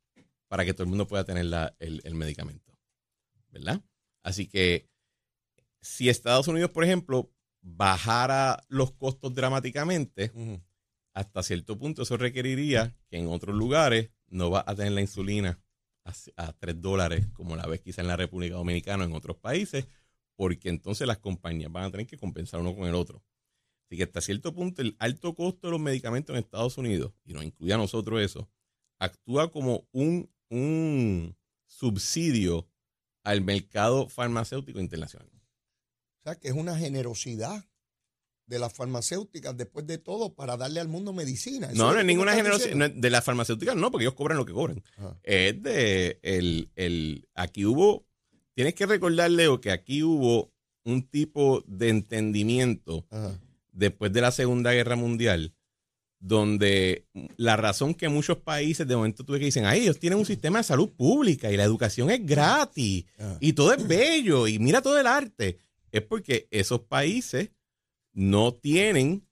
para 0.49 0.65
que 0.65 0.73
todo 0.73 0.85
el 0.85 0.89
mundo 0.89 1.07
pueda 1.07 1.25
tener 1.25 1.45
el, 1.79 2.15
medicamento. 2.15 2.73
¿Verdad? 3.51 3.83
Así 4.23 4.47
que 4.47 4.89
si 5.83 6.09
Estados 6.09 6.49
Unidos, 6.49 6.71
por 6.71 6.85
ejemplo, 6.85 7.31
bajara 7.61 8.65
los 8.69 8.93
costos 8.93 9.35
dramáticamente, 9.35 10.33
hasta 11.13 11.43
cierto 11.43 11.79
punto 11.79 12.03
eso 12.03 12.17
requeriría 12.17 12.97
que 13.11 13.19
en 13.19 13.29
otros 13.29 13.55
lugares 13.55 14.11
no 14.29 14.51
va 14.51 14.65
a 14.67 14.75
tener 14.75 14.93
la 14.93 15.01
insulina 15.01 15.61
a, 16.37 16.53
3 16.53 16.81
dólares 16.81 17.27
como 17.33 17.57
la 17.57 17.67
ves 17.67 17.81
quizá 17.81 18.01
en 18.01 18.09
la 18.09 18.17
República 18.17 18.55
Dominicana 18.55 19.05
o 19.05 19.07
en 19.07 19.15
otros 19.15 19.37
países, 19.37 19.87
porque 20.37 20.69
entonces 20.69 21.07
las 21.07 21.19
compañías 21.19 21.71
van 21.71 21.85
a 21.85 21.91
tener 21.91 22.07
que 22.07 22.17
compensar 22.17 22.61
uno 22.61 22.75
con 22.75 22.89
el 22.89 22.95
otro. 22.95 23.23
Así 23.85 23.97
que 23.97 24.05
hasta 24.05 24.21
cierto 24.21 24.55
punto 24.55 24.83
el 24.83 24.97
alto 24.99 25.35
costo 25.35 25.67
de 25.67 25.73
los 25.73 25.81
medicamentos 25.81 26.35
en 26.35 26.43
Estados 26.43 26.79
Unidos, 26.79 27.13
y 27.25 27.33
nos 27.33 27.45
incluye 27.45 27.73
a 27.73 27.79
nosotros 27.79 28.21
eso, 28.21 28.49
actúa 28.99 29.51
como 29.51 29.87
un, 29.93 30.31
un 30.51 31.37
subsidio 31.67 32.69
al 33.25 33.43
mercado 33.43 34.09
farmacéutico 34.09 34.81
internacional. 34.81 35.31
O 36.21 36.23
sea, 36.25 36.37
que 36.37 36.49
es 36.49 36.55
una 36.55 36.77
generosidad 36.77 37.65
de 38.49 38.59
las 38.59 38.73
farmacéuticas 38.73 39.57
después 39.57 39.87
de 39.87 39.99
todo 39.99 40.35
para 40.35 40.57
darle 40.57 40.81
al 40.81 40.89
mundo 40.89 41.13
medicina. 41.13 41.69
no, 41.75 41.93
no 41.93 42.01
es 42.01 42.07
ninguna 42.07 42.35
generosidad. 42.35 42.91
de 42.91 43.11
las 43.11 43.23
farmacéuticas 43.23 43.77
no, 43.77 43.91
porque 43.91 44.05
ellos 44.05 44.15
cobran 44.15 44.39
lo 44.39 44.47
que 44.47 44.53
cobran. 44.53 44.83
Es 45.23 45.63
de 45.63 46.19
el, 46.23 46.71
el, 46.75 47.29
aquí 47.35 47.65
hubo, 47.67 48.07
tienes 48.55 48.75
que 48.75 48.87
recordar, 48.87 49.31
Leo, 49.31 49.61
que 49.61 49.71
aquí 49.71 50.03
hubo 50.03 50.51
un 50.85 51.07
tipo 51.07 51.63
de 51.67 51.91
entendimiento 51.91 53.07
después 53.73 54.13
de 54.13 54.23
la 54.23 54.33
Segunda 54.33 54.73
Guerra 54.73 54.97
Mundial, 54.97 55.55
donde 56.19 57.07
la 57.37 57.57
razón 57.57 57.95
que 57.95 58.09
muchos 58.09 58.39
países 58.39 58.89
de 58.89 58.97
momento 58.97 59.25
tuve 59.25 59.39
que 59.39 59.45
dicen, 59.45 59.67
ay, 59.67 59.83
ellos 59.83 59.99
tienen 59.99 60.19
un 60.19 60.27
sistema 60.27 60.59
de 60.59 60.65
salud 60.65 60.89
pública 60.91 61.53
y 61.53 61.57
la 61.57 61.65
educación 61.65 62.11
es 62.11 62.25
gratis 62.25 63.05
y 63.41 63.53
todo 63.53 63.75
es 63.75 63.87
bello 63.87 64.47
y 64.49 64.59
mira 64.59 64.81
todo 64.81 64.99
el 64.99 65.07
arte, 65.07 65.59
es 65.93 66.03
porque 66.03 66.49
esos 66.51 66.81
países 66.81 67.51
no 68.19 68.53
tienen 68.53 69.25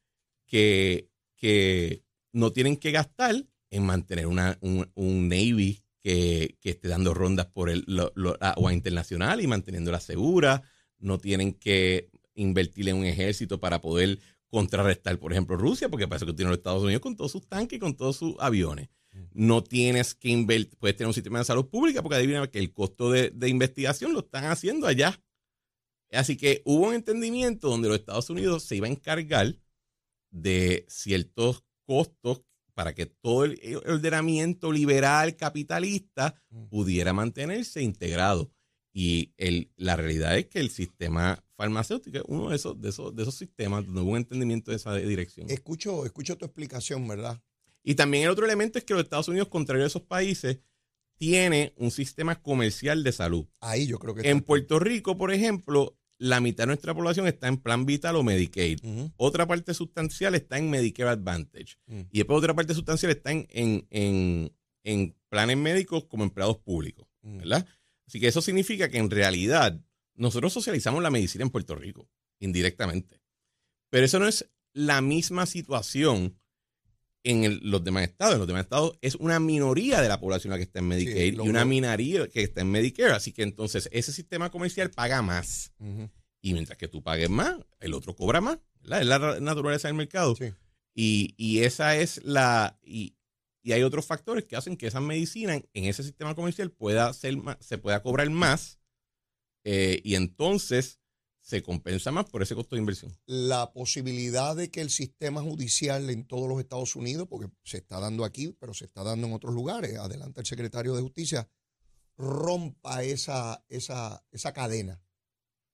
que, 0.46 1.10
que, 1.34 2.04
no 2.32 2.52
tienen 2.52 2.76
que 2.76 2.92
gastar 2.92 3.34
en 3.68 3.84
mantener 3.84 4.28
una, 4.28 4.58
un, 4.60 5.28
Navy 5.28 5.82
que, 6.04 6.56
esté 6.62 6.86
dando 6.86 7.12
rondas 7.12 7.46
por 7.46 7.68
el 7.68 7.84
agua 8.40 8.72
internacional 8.72 9.40
y 9.40 9.48
manteniéndola 9.48 9.98
segura. 9.98 10.62
No 11.00 11.18
tienen 11.18 11.54
que 11.54 12.10
invertir 12.36 12.88
en 12.88 12.98
un 12.98 13.06
ejército 13.06 13.58
para 13.58 13.80
poder 13.80 14.20
contrarrestar, 14.46 15.18
por 15.18 15.32
ejemplo, 15.32 15.56
Rusia, 15.56 15.88
porque 15.88 16.06
parece 16.06 16.26
que 16.26 16.34
tiene 16.34 16.50
los 16.50 16.58
Estados 16.58 16.84
Unidos 16.84 17.02
con 17.02 17.16
todos 17.16 17.32
sus 17.32 17.48
tanques 17.48 17.78
y 17.78 17.80
con 17.80 17.96
todos 17.96 18.16
sus 18.16 18.36
aviones. 18.38 18.88
No 19.32 19.64
tienes 19.64 20.14
que 20.14 20.28
invertir, 20.28 20.78
puedes 20.78 20.96
tener 20.96 21.08
un 21.08 21.14
sistema 21.14 21.40
de 21.40 21.44
salud 21.44 21.66
pública, 21.66 22.02
porque 22.02 22.18
adivina 22.18 22.46
que 22.46 22.60
el 22.60 22.72
costo 22.72 23.10
de, 23.10 23.30
de 23.30 23.48
investigación 23.48 24.12
lo 24.12 24.20
están 24.20 24.44
haciendo 24.44 24.86
allá 24.86 25.20
Así 26.12 26.36
que 26.36 26.62
hubo 26.64 26.88
un 26.88 26.94
entendimiento 26.94 27.68
donde 27.68 27.88
los 27.88 27.98
Estados 27.98 28.30
Unidos 28.30 28.62
se 28.64 28.76
iba 28.76 28.86
a 28.86 28.90
encargar 28.90 29.56
de 30.30 30.84
ciertos 30.88 31.64
costos 31.84 32.42
para 32.74 32.94
que 32.94 33.06
todo 33.06 33.44
el 33.44 33.58
ordenamiento 33.86 34.70
liberal 34.70 35.36
capitalista 35.36 36.34
mm. 36.50 36.66
pudiera 36.66 37.12
mantenerse 37.12 37.82
integrado. 37.82 38.52
Y 38.92 39.32
el, 39.36 39.72
la 39.76 39.96
realidad 39.96 40.38
es 40.38 40.46
que 40.46 40.58
el 40.58 40.70
sistema 40.70 41.42
farmacéutico 41.56 42.18
es 42.18 42.24
uno 42.28 42.50
de 42.50 42.56
esos, 42.56 42.80
de 42.80 42.90
esos, 42.90 43.14
de 43.14 43.22
esos 43.22 43.34
sistemas 43.34 43.84
donde 43.84 44.00
hubo 44.00 44.12
un 44.12 44.18
entendimiento 44.18 44.70
de 44.70 44.76
esa 44.76 44.94
dirección. 44.94 45.50
Escucho, 45.50 46.04
escucho 46.04 46.36
tu 46.36 46.44
explicación, 46.44 47.06
¿verdad? 47.08 47.42
Y 47.82 47.94
también 47.94 48.24
el 48.24 48.30
otro 48.30 48.44
elemento 48.44 48.78
es 48.78 48.84
que 48.84 48.94
los 48.94 49.02
Estados 49.02 49.28
Unidos, 49.28 49.48
contrario 49.48 49.84
a 49.84 49.88
esos 49.88 50.02
países, 50.02 50.58
tiene 51.16 51.72
un 51.76 51.90
sistema 51.90 52.40
comercial 52.42 53.02
de 53.02 53.12
salud. 53.12 53.46
Ahí 53.60 53.86
yo 53.86 53.98
creo 53.98 54.14
que... 54.14 54.28
En 54.28 54.40
Puerto 54.40 54.78
Rico, 54.78 55.16
por 55.16 55.32
ejemplo, 55.32 55.96
la 56.18 56.40
mitad 56.40 56.64
de 56.64 56.68
nuestra 56.68 56.94
población 56.94 57.26
está 57.26 57.48
en 57.48 57.58
plan 57.58 57.86
vital 57.86 58.16
o 58.16 58.22
Medicaid. 58.22 58.80
Otra 59.16 59.46
parte 59.46 59.74
sustancial 59.74 60.34
está 60.34 60.58
en 60.58 60.70
Medicare 60.70 61.10
Advantage. 61.10 61.76
Mm. 61.86 62.00
Y 62.10 62.18
después 62.18 62.38
otra 62.38 62.54
parte 62.54 62.74
sustancial 62.74 63.12
está 63.12 63.32
en, 63.32 63.46
en, 63.50 65.14
planes 65.28 65.56
médicos 65.56 66.04
como 66.04 66.24
empleados 66.24 66.58
públicos. 66.58 67.06
Mm. 67.22 67.38
¿Verdad? 67.38 67.66
Así 68.06 68.20
que 68.20 68.28
eso 68.28 68.40
significa 68.40 68.88
que 68.88 68.98
en 68.98 69.10
realidad 69.10 69.80
nosotros 70.14 70.52
socializamos 70.52 71.02
la 71.02 71.10
medicina 71.10 71.44
en 71.44 71.50
Puerto 71.50 71.74
Rico, 71.74 72.08
indirectamente. 72.38 73.20
Pero 73.90 74.06
eso 74.06 74.18
no 74.18 74.28
es 74.28 74.48
la 74.72 75.00
misma 75.00 75.46
situación 75.46 76.38
en 77.26 77.58
los 77.70 77.82
demás 77.82 78.04
estados. 78.04 78.34
En 78.34 78.38
los 78.38 78.46
demás 78.46 78.62
estados 78.62 78.96
es 79.02 79.16
una 79.16 79.40
minoría 79.40 80.00
de 80.00 80.08
la 80.08 80.20
población 80.20 80.52
la 80.52 80.56
que 80.56 80.62
está 80.62 80.78
en 80.78 80.88
Medicaid 80.88 81.34
y 81.34 81.38
una 81.48 81.64
minoría 81.64 82.28
que 82.28 82.42
está 82.42 82.60
en 82.60 82.70
Medicare. 82.70 83.12
Así 83.12 83.32
que 83.32 83.42
entonces 83.42 83.88
ese 83.92 84.12
sistema 84.12 84.50
comercial 84.50 84.90
paga 84.90 85.22
más. 85.22 85.72
Y 86.40 86.52
mientras 86.52 86.78
que 86.78 86.86
tú 86.86 87.02
pagues 87.02 87.28
más, 87.28 87.56
el 87.80 87.94
otro 87.94 88.14
cobra 88.14 88.40
más. 88.40 88.58
Es 88.84 89.06
la 89.06 89.40
naturaleza 89.40 89.88
del 89.88 89.96
mercado. 89.96 90.36
Y, 90.94 91.58
esa 91.60 91.96
es 91.96 92.24
la. 92.24 92.78
Y, 92.82 93.16
hay 93.64 93.82
otros 93.82 94.06
factores 94.06 94.44
que 94.44 94.54
hacen 94.54 94.76
que 94.76 94.86
esa 94.86 95.00
medicina 95.00 95.56
en, 95.56 95.84
ese 95.84 96.04
sistema 96.04 96.36
comercial 96.36 96.70
pueda 96.70 97.12
ser 97.12 97.34
se 97.58 97.78
pueda 97.78 98.02
cobrar 98.02 98.30
más. 98.30 98.78
Eh, 99.64 100.00
y 100.04 100.14
entonces 100.14 101.00
se 101.46 101.62
compensa 101.62 102.10
más 102.10 102.28
por 102.28 102.42
ese 102.42 102.56
costo 102.56 102.74
de 102.74 102.80
inversión. 102.80 103.16
La 103.24 103.72
posibilidad 103.72 104.56
de 104.56 104.68
que 104.68 104.80
el 104.80 104.90
sistema 104.90 105.42
judicial 105.42 106.10
en 106.10 106.26
todos 106.26 106.48
los 106.48 106.58
Estados 106.58 106.96
Unidos, 106.96 107.28
porque 107.30 107.48
se 107.62 107.76
está 107.76 108.00
dando 108.00 108.24
aquí, 108.24 108.56
pero 108.58 108.74
se 108.74 108.86
está 108.86 109.04
dando 109.04 109.28
en 109.28 109.32
otros 109.32 109.54
lugares, 109.54 109.96
adelanta 109.96 110.40
el 110.40 110.46
secretario 110.46 110.96
de 110.96 111.02
Justicia, 111.02 111.48
rompa 112.16 113.04
esa, 113.04 113.64
esa, 113.68 114.24
esa 114.32 114.52
cadena 114.52 115.00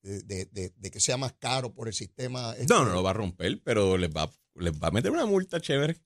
de, 0.02 0.90
que 0.92 1.00
sea 1.00 1.16
más 1.16 1.32
caro 1.38 1.72
por 1.72 1.88
el 1.88 1.94
sistema. 1.94 2.52
Este 2.52 2.66
no, 2.66 2.84
no 2.84 2.92
lo 2.92 3.02
va 3.02 3.10
a 3.10 3.14
romper, 3.14 3.62
pero 3.64 3.96
les 3.96 4.10
va, 4.10 4.30
les 4.56 4.74
va 4.74 4.88
a 4.88 4.90
meter 4.90 5.10
una 5.10 5.24
multa 5.24 5.58
chévere. 5.58 5.96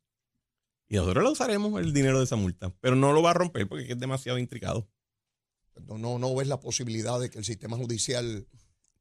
Y 0.87 0.94
nosotros 0.94 1.25
lo 1.25 1.32
usaremos 1.32 1.80
el 1.80 1.92
dinero 1.92 2.18
de 2.18 2.25
esa 2.25 2.37
multa, 2.37 2.73
pero 2.80 2.94
no 2.94 3.12
lo 3.12 3.20
va 3.20 3.32
a 3.32 3.35
romper 3.35 3.66
porque 3.66 3.90
es 3.90 3.99
demasiado 3.99 4.38
intricado. 4.38 4.88
No, 5.88 5.99
no, 5.99 6.20
no 6.20 6.37
ves 6.37 6.46
la 6.46 6.61
posibilidad 6.61 7.18
de 7.18 7.30
que 7.30 7.38
el 7.38 7.44
sistema 7.44 7.76
judicial 7.76 8.46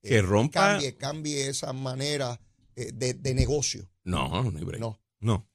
que 0.05 0.21
rompa. 0.21 0.71
Cambie, 0.74 0.95
cambie 0.95 1.47
esa 1.50 1.74
manera 1.74 2.39
eh, 2.75 2.91
de, 2.93 3.33
negocio. 3.33 3.89
No, 4.03 4.43
no 4.43 4.51
No. 4.51 5.00
No. 5.19 5.50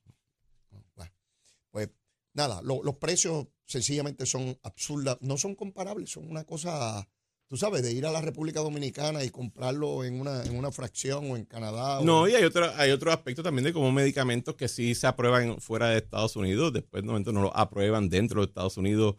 pues 1.70 1.90
nada, 2.34 2.60
los 2.62 2.96
precios 2.96 3.46
sencillamente 3.66 4.26
son 4.26 4.58
absurdas, 4.62 5.18
no 5.20 5.36
son 5.36 5.54
comparables, 5.54 6.10
son 6.10 6.28
una 6.28 6.44
cosa, 6.44 7.08
tú 7.46 7.56
sabes, 7.56 7.82
de 7.82 7.92
ir 7.92 8.04
a 8.04 8.10
la 8.10 8.20
República 8.20 8.60
Dominicana 8.60 9.22
y 9.22 9.30
comprarlo 9.30 10.02
en 10.02 10.20
una, 10.20 10.42
en 10.42 10.56
una 10.56 10.72
fracción 10.72 11.30
o 11.30 11.36
en 11.36 11.44
Canadá. 11.44 12.00
No, 12.02 12.26
y 12.26 12.34
hay 12.34 12.42
otro, 12.42 12.68
hay 12.76 12.90
otro 12.90 13.12
aspecto 13.12 13.42
también 13.42 13.64
de 13.64 13.72
como 13.72 13.92
medicamentos 13.92 14.56
que 14.56 14.66
sí 14.66 14.96
se 14.96 15.06
aprueban 15.06 15.60
fuera 15.60 15.90
de 15.90 15.98
Estados 15.98 16.34
Unidos, 16.34 16.72
después 16.72 17.02
de 17.02 17.06
momento 17.06 17.32
no 17.32 17.42
lo 17.42 17.56
aprueban 17.56 18.08
dentro 18.08 18.40
de 18.40 18.46
Estados 18.46 18.76
Unidos 18.76 19.16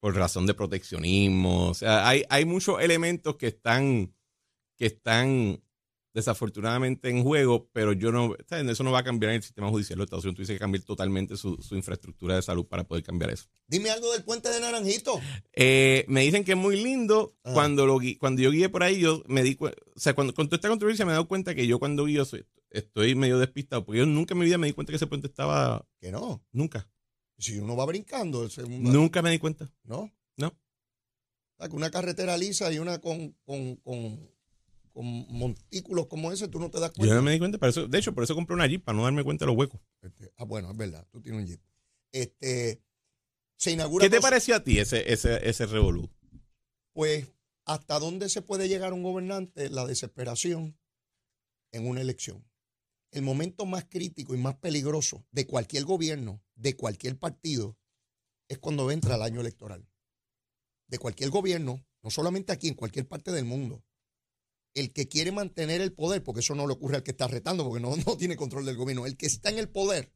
por 0.00 0.14
razón 0.14 0.44
de 0.44 0.52
proteccionismo. 0.52 1.68
O 1.68 1.74
sea, 1.74 2.06
hay, 2.06 2.24
hay 2.28 2.44
muchos 2.44 2.82
elementos 2.82 3.36
que 3.36 3.46
están 3.46 4.12
que 4.76 4.86
están 4.86 5.60
desafortunadamente 6.14 7.10
en 7.10 7.24
juego, 7.24 7.68
pero 7.72 7.92
yo 7.92 8.12
no, 8.12 8.36
eso 8.48 8.84
no 8.84 8.92
va 8.92 9.00
a 9.00 9.04
cambiar 9.04 9.30
en 9.32 9.36
el 9.36 9.42
sistema 9.42 9.68
judicial 9.68 9.96
de 9.96 9.98
los 9.98 10.06
Estados 10.06 10.24
Unidos. 10.24 10.36
Tuviste 10.36 10.54
que 10.54 10.60
cambiar 10.60 10.84
totalmente 10.84 11.36
su, 11.36 11.58
infraestructura 11.72 12.36
de 12.36 12.42
salud 12.42 12.66
para 12.66 12.84
poder 12.84 13.02
cambiar 13.02 13.30
eso. 13.30 13.46
Dime 13.66 13.90
algo 13.90 14.12
del 14.12 14.22
puente 14.22 14.48
de 14.48 14.60
Naranjito. 14.60 15.20
Eh, 15.52 16.04
me 16.06 16.20
dicen 16.22 16.44
que 16.44 16.52
es 16.52 16.58
muy 16.58 16.80
lindo. 16.80 17.36
Ah. 17.42 17.50
Cuando, 17.52 17.84
lo, 17.84 17.98
cuando 18.20 18.40
yo 18.40 18.52
guié 18.52 18.68
por 18.68 18.84
ahí, 18.84 19.00
yo 19.00 19.24
me 19.26 19.42
di 19.42 19.56
cuenta, 19.56 19.82
o 19.94 19.98
sea, 19.98 20.14
cuando 20.14 20.32
con 20.34 20.46
toda 20.46 20.56
esta 20.56 20.68
controversia 20.68 21.04
me 21.04 21.10
he 21.10 21.14
dado 21.14 21.26
cuenta 21.26 21.54
que 21.54 21.66
yo 21.66 21.80
cuando 21.80 22.04
guío 22.04 22.24
estoy 22.70 23.14
medio 23.16 23.38
despistado, 23.38 23.84
porque 23.84 23.98
yo 23.98 24.06
nunca 24.06 24.34
en 24.34 24.38
mi 24.38 24.46
vida 24.46 24.56
me 24.56 24.68
di 24.68 24.72
cuenta 24.72 24.92
que 24.92 24.96
ese 24.96 25.08
puente 25.08 25.26
estaba... 25.26 25.84
Que 26.00 26.12
no. 26.12 26.44
Nunca. 26.52 26.88
Si 27.38 27.58
uno 27.58 27.74
va 27.74 27.86
brincando. 27.86 28.48
Nunca 28.68 29.20
me 29.20 29.32
di 29.32 29.38
cuenta. 29.38 29.68
¿No? 29.82 30.12
No. 30.36 30.56
una 31.72 31.90
carretera 31.90 32.36
lisa 32.36 32.72
y 32.72 32.78
una 32.78 33.00
con 33.00 33.32
con 33.44 33.80
montículos 35.02 36.06
como 36.06 36.30
ese, 36.30 36.48
tú 36.48 36.60
no 36.60 36.70
te 36.70 36.78
das 36.78 36.92
cuenta. 36.92 37.08
Yo 37.08 37.14
no 37.14 37.22
me 37.22 37.32
di 37.32 37.38
cuenta, 37.38 37.58
eso, 37.66 37.88
de 37.88 37.98
hecho, 37.98 38.14
por 38.14 38.24
eso 38.24 38.34
compré 38.34 38.54
una 38.54 38.66
Jeep, 38.66 38.84
para 38.84 38.96
no 38.96 39.04
darme 39.04 39.24
cuenta 39.24 39.44
de 39.44 39.48
los 39.48 39.56
huecos. 39.56 39.80
Este, 40.00 40.32
ah, 40.36 40.44
bueno, 40.44 40.70
es 40.70 40.76
verdad, 40.76 41.06
tú 41.10 41.20
tienes 41.20 41.40
un 41.40 41.46
Jeep. 41.46 41.60
Este, 42.12 42.80
se 43.56 43.72
inaugura. 43.72 44.04
¿Qué 44.04 44.10
te 44.10 44.20
pareció 44.20 44.54
a 44.54 44.62
ti 44.62 44.78
ese, 44.78 45.12
ese, 45.12 45.48
ese 45.48 45.66
revolú? 45.66 46.10
Pues, 46.92 47.26
¿hasta 47.64 47.98
dónde 47.98 48.28
se 48.28 48.42
puede 48.42 48.68
llegar 48.68 48.92
un 48.92 49.02
gobernante? 49.02 49.68
La 49.68 49.84
desesperación 49.84 50.78
en 51.72 51.88
una 51.88 52.00
elección. 52.00 52.44
El 53.10 53.22
momento 53.22 53.66
más 53.66 53.84
crítico 53.84 54.34
y 54.34 54.38
más 54.38 54.56
peligroso 54.56 55.26
de 55.32 55.46
cualquier 55.46 55.84
gobierno, 55.84 56.42
de 56.54 56.76
cualquier 56.76 57.18
partido, 57.18 57.76
es 58.48 58.58
cuando 58.58 58.90
entra 58.90 59.16
el 59.16 59.22
año 59.22 59.40
electoral. 59.40 59.88
De 60.86 60.98
cualquier 60.98 61.30
gobierno, 61.30 61.84
no 62.02 62.10
solamente 62.10 62.52
aquí, 62.52 62.68
en 62.68 62.74
cualquier 62.74 63.08
parte 63.08 63.32
del 63.32 63.44
mundo. 63.44 63.82
El 64.74 64.92
que 64.92 65.08
quiere 65.08 65.32
mantener 65.32 65.80
el 65.80 65.92
poder, 65.92 66.22
porque 66.22 66.40
eso 66.40 66.54
no 66.54 66.66
le 66.66 66.72
ocurre 66.72 66.96
al 66.96 67.02
que 67.02 67.12
está 67.12 67.28
retando, 67.28 67.64
porque 67.64 67.80
no, 67.80 67.96
no 68.06 68.16
tiene 68.16 68.36
control 68.36 68.66
del 68.66 68.76
gobierno, 68.76 69.06
el 69.06 69.16
que 69.16 69.26
está 69.26 69.50
en 69.50 69.58
el 69.58 69.68
poder 69.68 70.12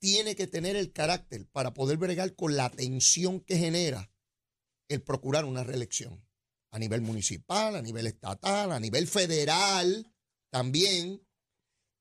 tiene 0.00 0.34
que 0.34 0.46
tener 0.46 0.76
el 0.76 0.92
carácter 0.92 1.46
para 1.46 1.74
poder 1.74 1.98
bregar 1.98 2.34
con 2.34 2.56
la 2.56 2.70
tensión 2.70 3.40
que 3.40 3.58
genera 3.58 4.10
el 4.88 5.02
procurar 5.02 5.44
una 5.44 5.62
reelección 5.62 6.24
a 6.72 6.78
nivel 6.78 7.02
municipal, 7.02 7.76
a 7.76 7.82
nivel 7.82 8.06
estatal, 8.06 8.72
a 8.72 8.80
nivel 8.80 9.06
federal 9.06 10.10
también. 10.50 11.22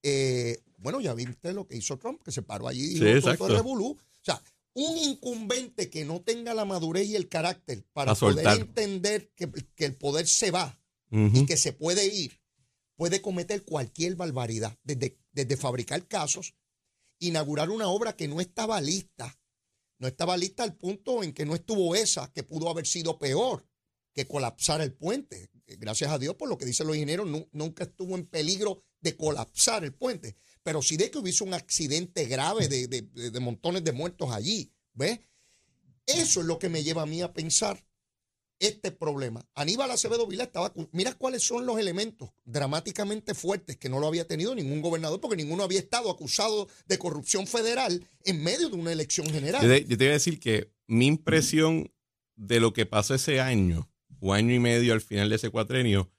Eh, 0.03 0.63
bueno, 0.77 1.01
ya 1.01 1.13
viste 1.13 1.53
lo 1.53 1.67
que 1.67 1.77
hizo 1.77 1.97
Trump, 1.97 2.21
que 2.23 2.31
se 2.31 2.41
paró 2.41 2.67
allí 2.67 2.95
y 2.95 2.99
dijo 2.99 3.35
todo, 3.35 3.49
revolú. 3.49 3.91
O 3.91 4.23
sea, 4.23 4.41
un 4.73 4.97
incumbente 4.97 5.89
que 5.89 6.05
no 6.05 6.21
tenga 6.21 6.53
la 6.53 6.65
madurez 6.65 7.07
y 7.07 7.15
el 7.15 7.27
carácter 7.27 7.83
para 7.91 8.15
poder 8.15 8.47
entender 8.59 9.31
que, 9.35 9.49
el 9.77 9.95
poder 9.95 10.27
se 10.27 10.51
va 10.51 10.78
y 11.11 11.45
que 11.45 11.57
se 11.57 11.73
puede 11.73 12.05
ir, 12.05 12.39
puede 12.95 13.21
cometer 13.21 13.63
cualquier 13.63 14.15
barbaridad, 14.15 14.77
desde, 14.83 15.19
desde 15.31 15.57
fabricar 15.57 16.07
casos, 16.07 16.55
inaugurar 17.19 17.69
una 17.69 17.87
obra 17.87 18.15
que 18.15 18.27
no 18.27 18.41
estaba 18.41 18.79
lista, 18.81 19.39
no 19.97 20.07
estaba 20.07 20.37
lista 20.37 20.63
al 20.63 20.77
punto 20.77 21.23
en 21.23 21.33
que 21.33 21.45
no 21.45 21.55
estuvo 21.55 21.95
esa, 21.95 22.31
que 22.31 22.43
pudo 22.43 22.69
haber 22.69 22.85
sido 22.85 23.17
peor 23.17 23.65
que 24.13 24.27
colapsar 24.27 24.81
el 24.81 24.93
puente. 24.93 25.49
Gracias 25.65 26.11
a 26.11 26.17
Dios, 26.17 26.35
por 26.35 26.49
lo 26.49 26.57
que 26.57 26.65
dicen 26.65 26.87
los 26.87 26.95
ingenieros, 26.95 27.27
nunca 27.51 27.83
estuvo 27.83 28.15
en 28.15 28.25
peligro 28.25 28.83
de 29.01 29.15
colapsar 29.15 29.83
el 29.83 29.93
puente 29.93 30.35
pero 30.63 30.81
sí 30.81 30.97
de 30.97 31.09
que 31.09 31.17
hubiese 31.17 31.43
un 31.43 31.53
accidente 31.53 32.25
grave 32.25 32.67
de, 32.67 33.39
montones 33.39 33.83
de 33.83 33.91
muertos 33.91 34.31
allí. 34.31 34.71
¿Ves? 34.93 35.19
Eso 36.05 36.41
es 36.41 36.45
lo 36.45 36.59
que 36.59 36.69
me 36.69 36.83
lleva 36.83 37.03
a 37.03 37.07
mí 37.07 37.21
a 37.21 37.33
pensar 37.33 37.83
este 38.59 38.91
problema. 38.91 39.45
Aníbal 39.55 39.91
Acevedo 39.91 40.27
Vila 40.27 40.43
estaba. 40.43 40.73
Mira 40.91 41.13
cuáles 41.13 41.43
son 41.43 41.65
los 41.65 41.79
elementos 41.79 42.29
dramáticamente 42.45 43.33
fuertes 43.33 43.77
que 43.77 43.89
no 43.89 43.99
lo 43.99 44.07
había 44.07 44.27
tenido 44.27 44.53
ningún 44.55 44.81
gobernador, 44.81 45.19
porque 45.21 45.37
ninguno 45.37 45.63
había 45.63 45.79
estado 45.79 46.11
acusado 46.11 46.67
de 46.87 46.97
corrupción 46.97 47.47
federal 47.47 48.05
en 48.25 48.43
medio 48.43 48.69
de 48.69 48.75
una 48.75 48.91
elección 48.91 49.27
general. 49.29 49.61
Yo 49.61 49.87
te, 49.87 49.95
voy 49.95 50.07
a 50.07 50.11
decir 50.11 50.39
que 50.39 50.71
mi 50.87 51.07
impresión 51.07 51.91
de 52.35 52.59
lo 52.59 52.73
que 52.73 52.85
pasó 52.85 53.15
ese 53.15 53.39
año, 53.39 53.89
o 54.19 54.33
año 54.33 54.53
y 54.53 54.59
medio 54.59 54.93
al 54.93 55.01
final 55.01 55.29
de 55.29 55.37
ese 55.37 55.49
cuatrenio, 55.49 56.11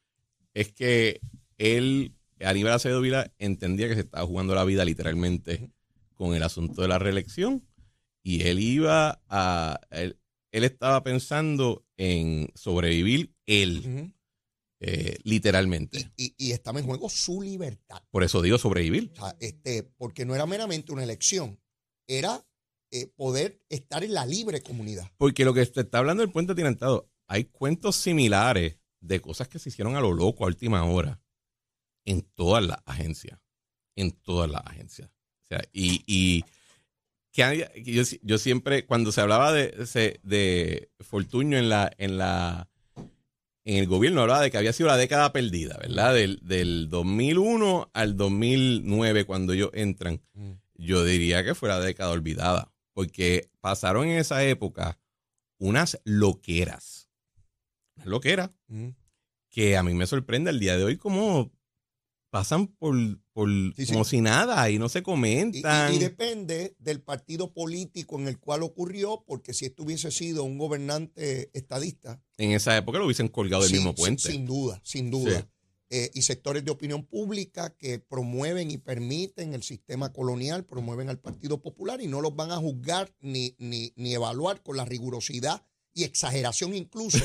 es 0.54 0.72
que 0.72 1.20
él 1.58 2.14
Aníbal 2.40 2.72
Acevedo 2.72 3.00
Vila 3.00 3.32
entendía 3.38 3.88
que 3.88 3.94
se 3.94 4.00
estaba 4.00 4.26
jugando 4.26 4.54
la 4.54 4.64
vida 4.64 4.84
literalmente 4.84 5.70
con 6.14 6.34
el 6.34 6.42
asunto 6.42 6.82
de 6.82 6.88
la 6.88 6.98
reelección 6.98 7.66
y 8.22 8.42
él 8.42 8.58
iba 8.60 9.22
a. 9.28 9.80
Él, 9.90 10.16
estaba 10.52 11.02
pensando 11.02 11.84
en 12.00 12.50
sobrevivir 12.54 13.36
él, 13.44 14.14
eh, 14.80 15.18
literalmente. 15.22 16.10
Y, 16.16 16.52
estaba 16.52 16.80
en 16.80 16.86
juego 16.86 17.10
su 17.10 17.42
libertad. 17.42 18.02
Por 18.10 18.24
eso 18.24 18.40
digo 18.40 18.56
sobrevivir. 18.56 19.12
este, 19.38 19.82
porque 19.82 20.24
no 20.24 20.34
era 20.34 20.46
meramente 20.46 20.92
una 20.92 21.04
elección, 21.04 21.60
era 22.06 22.42
eh, 22.90 23.06
poder 23.08 23.62
estar 23.68 24.02
en 24.02 24.14
la 24.14 24.24
libre 24.24 24.62
comunidad. 24.62 25.12
Porque 25.18 25.44
lo 25.44 25.52
que 25.52 25.66
se 25.66 25.82
está 25.82 25.98
hablando 25.98 26.22
del 26.22 26.32
puente 26.32 26.52
atirantado, 26.52 27.10
hay 27.26 27.44
cuentos 27.44 27.96
similares 27.96 28.78
de 29.00 29.20
cosas 29.20 29.48
que 29.48 29.58
se 29.58 29.68
hicieron 29.68 29.94
a 29.94 30.00
lo 30.00 30.14
loco 30.14 30.44
a 30.44 30.46
última 30.46 30.82
hora 30.84 31.20
en 32.06 32.22
todas 32.22 32.64
las 32.64 32.78
agencias. 32.86 33.38
En 33.94 34.12
todas 34.12 34.50
las 34.50 34.62
agencias. 34.64 35.10
O 35.44 35.46
sea, 35.48 35.62
y, 35.74 36.02
y 36.06 36.46
que 37.32 37.68
yo, 37.84 38.02
yo, 38.22 38.38
siempre, 38.38 38.86
cuando 38.86 39.12
se 39.12 39.20
hablaba 39.20 39.52
de, 39.52 39.70
de 40.22 40.90
Fortuño 41.00 41.58
en 41.58 41.68
la, 41.68 41.92
en 41.98 42.18
la 42.18 42.70
en 43.64 43.76
el 43.76 43.86
gobierno 43.86 44.22
hablaba 44.22 44.42
de 44.42 44.50
que 44.50 44.58
había 44.58 44.72
sido 44.72 44.88
la 44.88 44.96
década 44.96 45.32
perdida, 45.32 45.78
¿verdad? 45.78 46.14
Del, 46.14 46.40
del 46.42 46.88
2001 46.88 47.90
al 47.92 48.16
2009, 48.16 49.24
cuando 49.24 49.52
ellos 49.52 49.70
entran. 49.74 50.22
Mm. 50.32 50.52
Yo 50.74 51.04
diría 51.04 51.44
que 51.44 51.54
fue 51.54 51.68
la 51.68 51.78
década 51.78 52.10
olvidada, 52.10 52.72
porque 52.94 53.50
pasaron 53.60 54.06
en 54.06 54.18
esa 54.18 54.42
época 54.44 54.98
unas 55.58 56.00
loqueras. 56.04 57.10
Unas 57.96 58.06
loqueras 58.08 58.50
mm. 58.68 58.88
que 59.50 59.76
a 59.76 59.82
mí 59.82 59.94
me 59.94 60.06
sorprende 60.06 60.50
el 60.50 60.58
día 60.58 60.76
de 60.76 60.84
hoy 60.84 60.96
como 60.96 61.52
pasan 62.30 62.68
por, 62.68 62.94
como 63.32 64.04
si 64.04 64.20
nada 64.20 64.70
y 64.70 64.78
no 64.78 64.88
se 64.88 65.02
comentan. 65.02 65.94
Y, 65.94 65.98
depende 65.98 66.76
del 66.78 67.02
partido 67.02 67.52
político 67.52 68.18
en 68.18 68.28
el 68.28 68.38
cual 68.38 68.62
ocurrió, 68.62 69.24
porque 69.26 69.52
si 69.52 69.66
esto 69.66 69.82
hubiese 69.82 70.10
sido 70.10 70.44
un 70.44 70.56
gobernante 70.56 71.50
estadista. 71.52 72.22
En 72.38 72.52
esa 72.52 72.76
época 72.76 72.98
lo 72.98 73.04
hubiesen 73.06 73.28
colgado 73.28 73.64
del 73.64 73.72
mismo 73.72 73.94
puente. 73.94 74.30
Sin, 74.30 74.46
duda, 74.46 74.80
sin 74.84 75.10
duda. 75.10 75.48
Eh, 75.92 76.08
y 76.14 76.22
sectores 76.22 76.64
de 76.64 76.70
opinión 76.70 77.04
pública 77.04 77.74
que 77.76 77.98
promueven 77.98 78.70
y 78.70 78.78
permiten 78.78 79.54
el 79.54 79.64
sistema 79.64 80.12
colonial, 80.12 80.64
promueven 80.64 81.10
al 81.10 81.18
Partido 81.18 81.60
Popular 81.60 82.00
y 82.00 82.06
no 82.06 82.20
los 82.20 82.36
van 82.36 82.52
a 82.52 82.58
juzgar 82.58 83.12
ni, 83.20 83.56
ni, 83.58 83.92
ni 83.96 84.14
evaluar 84.14 84.62
con 84.62 84.76
la 84.76 84.84
rigurosidad 84.84 85.64
y 85.92 86.04
exageración 86.04 86.74
incluso, 86.74 87.18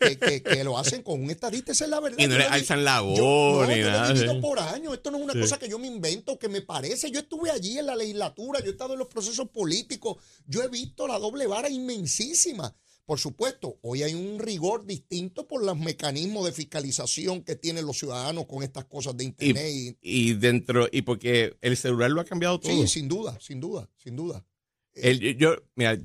que, 0.00 0.64
lo 0.64 0.78
hacen 0.78 1.02
con 1.02 1.22
un 1.22 1.30
estadista, 1.30 1.72
esa 1.72 1.84
es 1.84 1.90
la 1.90 2.00
verdad. 2.00 2.18
Y 2.18 2.26
no 2.26 2.38
le 2.38 2.44
alzan 2.44 2.84
la 2.84 3.00
voz 3.00 3.68
ni 3.68 3.80
nada. 3.80 4.12
He 4.12 4.40
por 4.40 4.58
años, 4.58 4.94
esto 4.94 5.10
no 5.10 5.18
es 5.18 5.24
una 5.24 5.40
cosa 5.40 5.58
que 5.58 5.68
yo 5.68 5.78
me 5.78 5.86
invento, 5.86 6.38
que 6.38 6.48
me 6.48 6.62
parece. 6.62 7.10
Yo 7.10 7.20
estuve 7.20 7.50
allí 7.50 7.78
en 7.78 7.86
la 7.86 7.96
legislatura, 7.96 8.60
yo 8.60 8.66
he 8.66 8.70
estado 8.70 8.92
en 8.92 9.00
los 9.00 9.08
procesos 9.08 9.48
políticos, 9.48 10.16
yo 10.46 10.62
he 10.62 10.68
visto 10.68 11.06
la 11.06 11.18
doble 11.18 11.46
vara 11.46 11.68
inmensísima. 11.68 12.74
Por 13.06 13.20
supuesto, 13.20 13.78
hoy 13.82 14.02
hay 14.02 14.14
un 14.14 14.40
rigor 14.40 14.84
distinto 14.84 15.46
por 15.46 15.64
los 15.64 15.78
mecanismos 15.78 16.44
de 16.44 16.50
fiscalización 16.50 17.44
que 17.44 17.54
tienen 17.54 17.86
los 17.86 17.98
ciudadanos 17.98 18.46
con 18.46 18.64
estas 18.64 18.86
cosas 18.86 19.16
de 19.16 19.24
Internet. 19.24 19.96
Y, 20.00 20.34
dentro, 20.34 20.88
y 20.90 21.02
porque 21.02 21.56
el 21.60 21.76
celular 21.76 22.10
lo 22.10 22.20
ha 22.20 22.24
cambiado 22.24 22.58
todo. 22.58 22.72
Sí, 22.72 22.88
sin 22.88 23.06
duda, 23.06 23.38
sin 23.40 23.60
duda, 23.60 23.88
sin 23.96 24.16
duda. 24.16 24.44
El, 24.92 25.36
yo, 25.36 25.54
mira, 25.76 25.96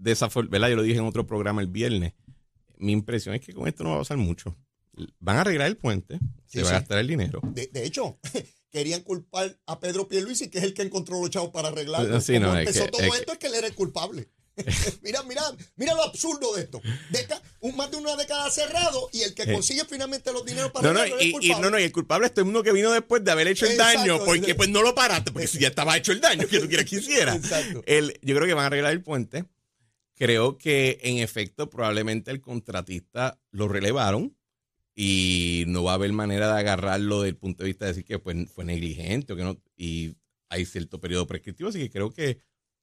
de 0.00 0.12
esa 0.12 0.30
forma, 0.30 0.50
¿verdad? 0.50 0.70
Yo 0.70 0.76
lo 0.76 0.82
dije 0.82 0.98
en 0.98 1.04
otro 1.04 1.26
programa 1.26 1.60
el 1.60 1.68
viernes. 1.68 2.14
Mi 2.78 2.92
impresión 2.92 3.34
es 3.34 3.42
que 3.42 3.52
con 3.52 3.68
esto 3.68 3.84
no 3.84 3.90
va 3.90 3.96
a 3.96 3.98
pasar 4.00 4.16
mucho. 4.16 4.56
Van 5.18 5.36
a 5.36 5.42
arreglar 5.42 5.68
el 5.68 5.76
puente, 5.76 6.18
se 6.46 6.62
va 6.62 6.70
a 6.70 6.72
gastar 6.72 6.98
el 6.98 7.06
dinero. 7.06 7.40
De, 7.44 7.70
hecho, 7.84 8.18
querían 8.70 9.02
culpar 9.02 9.58
a 9.66 9.78
Pedro 9.78 10.08
Pierluisi, 10.08 10.48
que 10.48 10.58
es 10.58 10.64
el 10.64 10.74
que 10.74 10.82
encontró 10.82 11.20
los 11.20 11.30
chavos 11.30 11.50
para 11.50 11.68
arreglarlo. 11.68 12.20
Sí, 12.20 12.38
no, 12.38 12.58
empezó 12.58 12.86
todo 12.86 13.02
esto 13.14 13.32
es 13.32 13.38
que 13.38 13.46
él 13.46 13.54
era 13.54 13.66
el 13.66 13.74
culpable. 13.74 14.30
mira, 15.02 15.22
mira, 15.22 15.42
mira 15.76 15.94
lo 15.94 16.02
absurdo 16.02 16.54
de 16.54 16.62
esto. 16.62 16.82
un, 17.60 17.76
más 17.76 17.90
de 17.90 17.96
una 17.96 18.16
década 18.16 18.50
cerrado 18.50 19.08
y 19.12 19.22
el 19.22 19.34
que 19.34 19.42
eh. 19.42 19.52
consigue 19.52 19.84
finalmente 19.88 20.32
los 20.32 20.44
dineros 20.44 20.70
para 20.72 20.92
no, 20.92 20.98
no, 20.98 21.06
y, 21.20 21.34
y, 21.40 21.50
no, 21.50 21.70
no, 21.70 21.78
y 21.78 21.84
el 21.84 21.92
culpable 21.92 22.26
es 22.26 22.42
uno 22.42 22.62
que 22.62 22.72
vino 22.72 22.90
después 22.92 23.24
de 23.24 23.30
haber 23.30 23.48
hecho 23.48 23.66
el 23.66 23.76
daño, 23.76 24.24
porque 24.24 24.54
pues 24.54 24.68
no 24.68 24.82
lo 24.82 24.94
paraste, 24.94 25.32
porque 25.32 25.46
si 25.46 25.58
ya 25.58 25.68
estaba 25.68 25.96
hecho 25.96 26.12
el 26.12 26.20
daño 26.20 26.46
que 26.46 26.58
tú 26.58 26.68
quieras 26.68 26.86
que 26.86 26.96
hiciera. 26.96 27.38
El, 27.86 28.18
yo 28.22 28.34
creo 28.34 28.46
que 28.46 28.54
van 28.54 28.64
a 28.64 28.66
arreglar 28.66 28.92
el 28.92 29.02
puente. 29.02 29.44
Creo 30.20 30.58
que 30.58 30.98
en 31.02 31.16
efecto 31.16 31.70
probablemente 31.70 32.30
el 32.30 32.42
contratista 32.42 33.40
lo 33.52 33.68
relevaron 33.68 34.36
y 34.94 35.64
no 35.66 35.82
va 35.82 35.92
a 35.92 35.94
haber 35.94 36.12
manera 36.12 36.52
de 36.52 36.60
agarrarlo 36.60 37.22
desde 37.22 37.30
el 37.30 37.36
punto 37.38 37.62
de 37.62 37.68
vista 37.68 37.86
de 37.86 37.92
decir 37.92 38.04
que 38.04 38.18
fue, 38.18 38.44
fue 38.44 38.66
negligente 38.66 39.32
o 39.32 39.36
que 39.36 39.44
no 39.44 39.58
y 39.78 40.14
hay 40.50 40.66
cierto 40.66 41.00
periodo 41.00 41.26
prescriptivo, 41.26 41.70
así 41.70 41.78
que 41.78 41.88
creo 41.88 42.10
que 42.10 42.38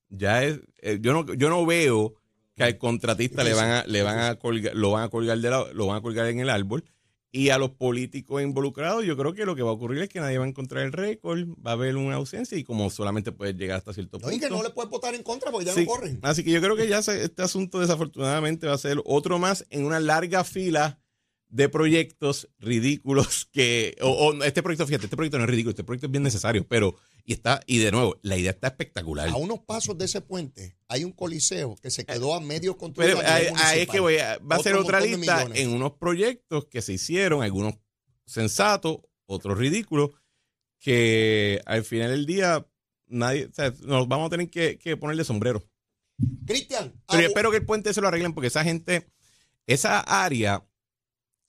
ya 0.10 0.43
es 0.43 0.62
eh, 0.80 0.97
yo 1.00 1.13
no 1.13 1.32
yo 1.36 1.50
no 1.50 1.63
veo 1.63 2.15
que 2.56 2.63
al 2.63 2.80
contratista 2.80 3.43
le 3.43 3.54
van 3.54 3.69
a 3.69 3.86
le 3.86 4.02
van 4.02 4.17
a 4.17 4.39
colgar, 4.39 4.76
lo 4.76 4.89
van 4.89 5.04
a 5.04 5.10
colgar 5.10 5.38
de 5.38 5.52
lo 5.76 5.86
van 5.86 5.97
a 5.97 6.02
colgar 6.02 6.26
en 6.26 6.39
el 6.39 6.50
árbol 6.50 6.86
y 7.38 7.52
a 7.52 7.60
los 7.60 7.69
políticos 7.69 8.41
involucrados, 8.41 9.06
yo 9.06 9.15
creo 9.15 9.36
que 9.36 9.45
lo 9.45 9.56
que 9.56 9.62
va 9.62 9.69
a 9.69 9.73
ocurrir 9.73 10.02
es 10.02 10.10
que 10.10 10.19
nadie 10.19 10.39
va 10.39 10.45
a 10.45 10.47
encontrar 10.47 10.84
el 10.84 10.91
récord, 10.91 11.47
va 11.63 11.71
a 11.71 11.73
haber 11.73 11.95
una 11.95 12.15
ausencia 12.15 12.58
y 12.58 12.63
como 12.63 12.89
solamente 12.89 13.32
puede 13.32 13.54
llegar 13.54 13.78
hasta 13.78 13.93
cierto 13.93 14.17
punto. 14.17 14.36
y 14.36 14.39
que 14.39 14.50
no 14.50 14.63
le 14.63 14.71
puede 14.71 14.89
votar 14.89 15.13
en 15.13 15.21
contra 15.21 15.52
porque 15.52 15.67
ya 15.67 15.76
no 15.76 15.86
corren. 15.86 16.19
Así 16.23 16.43
que 16.43 16.50
yo 16.50 16.60
creo 16.62 16.76
que 16.76 16.88
ya 16.88 16.97
este 16.97 17.43
asunto 17.43 17.80
desafortunadamente 17.80 18.65
va 18.65 18.73
a 18.73 18.78
ser 18.80 19.00
otro 19.06 19.38
más 19.38 19.67
en 19.69 19.86
una 19.86 20.00
larga 20.00 20.43
fila 20.43 21.00
de 21.50 21.70
proyectos 21.70 22.50
ridículos 22.60 23.46
que, 23.52 23.96
o, 24.02 24.34
este 24.44 24.62
proyecto, 24.62 24.86
fíjate, 24.86 25.06
este 25.06 25.16
proyecto 25.16 25.38
no 25.38 25.46
es 25.46 25.50
ridículo, 25.50 25.72
este 25.72 25.84
proyecto 25.84 26.08
es 26.08 26.12
bien 26.12 26.24
necesario, 26.24 26.68
pero, 26.68 26.96
y 27.24 27.34
está, 27.34 27.62
y 27.66 27.78
de 27.78 27.92
nuevo, 27.92 28.18
la 28.22 28.38
idea 28.38 28.52
está 28.52 28.68
espectacular. 28.68 29.30
A 29.30 29.36
unos 29.36 29.60
pasos 29.60 29.98
de 29.98 30.06
ese 30.06 30.22
puente 30.22 30.78
hay 30.88 31.04
un 31.04 31.12
coliseo 31.12 31.76
que 31.82 31.90
se 31.90 32.06
quedó 32.06 32.34
a 32.34 32.42
medio 32.42 32.78
control. 32.78 33.08
Pero 33.08 33.22
ahí 33.26 33.82
es 33.82 33.88
que 33.88 34.00
voy 34.00 34.18
a, 34.18 34.38
va 34.40 34.58
a 34.58 34.60
ser 34.60 34.76
otra 34.76 35.00
lista 35.00 35.48
en 35.54 35.70
unos 35.70 35.94
proyectos 35.94 36.66
que 36.66 36.82
se 36.82 36.94
hicieron, 36.94 37.44
algunos 37.44 37.76
sensato, 38.26 39.10
otros 39.26 39.58
ridículos, 39.58 40.12
que 40.80 41.62
al 41.66 41.84
final 41.84 42.12
del 42.12 42.26
día 42.26 42.68
nadie, 43.08 43.46
o 43.46 43.54
sea, 43.54 43.74
nos 43.84 44.08
vamos 44.08 44.28
a 44.28 44.30
tener 44.32 44.50
que, 44.50 44.78
que 44.78 44.98
ponerle 44.98 45.24
sombrero. 45.24 45.64
Cristian. 46.46 46.94
Pero 47.08 47.22
yo 47.22 47.28
espero 47.28 47.52
que 47.52 47.58
el 47.58 47.66
puente 47.66 47.94
se 47.94 48.02
lo 48.02 48.08
arreglen 48.08 48.34
porque 48.34 48.48
esa 48.48 48.64
gente, 48.64 49.08
esa 49.66 50.00
área, 50.00 50.66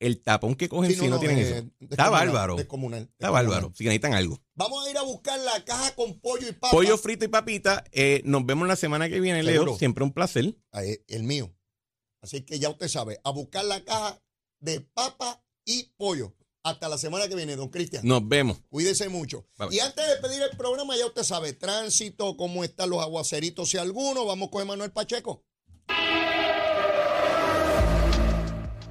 el 0.01 0.23
tapón 0.23 0.55
que 0.55 0.69
cogen 0.69 0.95
si 0.95 1.09
no, 1.09 1.19
tienen 1.19 1.39
eso. 1.39 1.65
Está 1.81 2.11
bárbaro. 2.11 2.59
Está 2.59 3.31
bárbaro. 3.31 3.73
Si 3.75 3.85
necesitan 3.85 4.15
algo. 4.15 4.41
Vamos 4.55 4.87
a 4.87 4.91
ir 4.91 4.99
a 4.99 5.03
buscar 5.03 5.39
la 5.41 5.65
caja 5.65 5.95
con 5.95 6.21
pollo 6.21 6.49
y 6.49 6.53
papa. 6.53 6.71
Pollo 6.71 6.97
frito 6.99 7.25
y 7.25 7.29
papita. 7.29 7.85
Eh, 7.93 8.23
nos 8.25 8.45
vemos 8.47 8.69
la 8.69 8.77
semana 8.77 9.09
que 9.09 9.21
viene, 9.21 9.43
Leo. 9.43 9.77
Siempre 9.77 10.05
un 10.05 10.13
placer. 10.13 10.57
Ah, 10.73 10.85
eh, 10.85 11.05
el 11.09 11.25
mío. 11.25 11.55
Así 12.23 12.43
que 12.43 12.59
ya 12.59 12.69
usted 12.69 12.89
sabe, 12.89 13.21
a 13.25 13.31
buscar 13.31 13.65
la 13.65 13.85
caja 13.85 14.21
de 14.61 14.81
papa 14.81 15.45
y 15.65 15.95
pollo. 15.97 16.35
Hasta 16.65 16.89
la 16.89 16.99
semana 16.99 17.29
que 17.29 17.37
viene, 17.37 17.57
don 17.57 17.69
Cristian. 17.69 18.05
Nos 18.05 18.27
vemos. 18.29 18.61
Cuídese 18.69 19.09
mucho. 19.09 19.47
Y 19.71 19.79
antes 19.79 20.07
de 20.07 20.17
pedir 20.17 20.43
el 20.43 20.57
programa, 20.57 20.97
ya 20.97 21.07
usted 21.07 21.23
sabe, 21.23 21.53
tránsito, 21.53 22.37
cómo 22.37 22.65
están 22.65 22.91
los 22.91 23.01
aguaceritos, 23.01 23.71
si 23.71 23.79
alguno. 23.79 24.27
Vamos 24.27 24.51
con 24.51 24.63
Emanuel 24.63 24.91
Pacheco. 24.91 25.45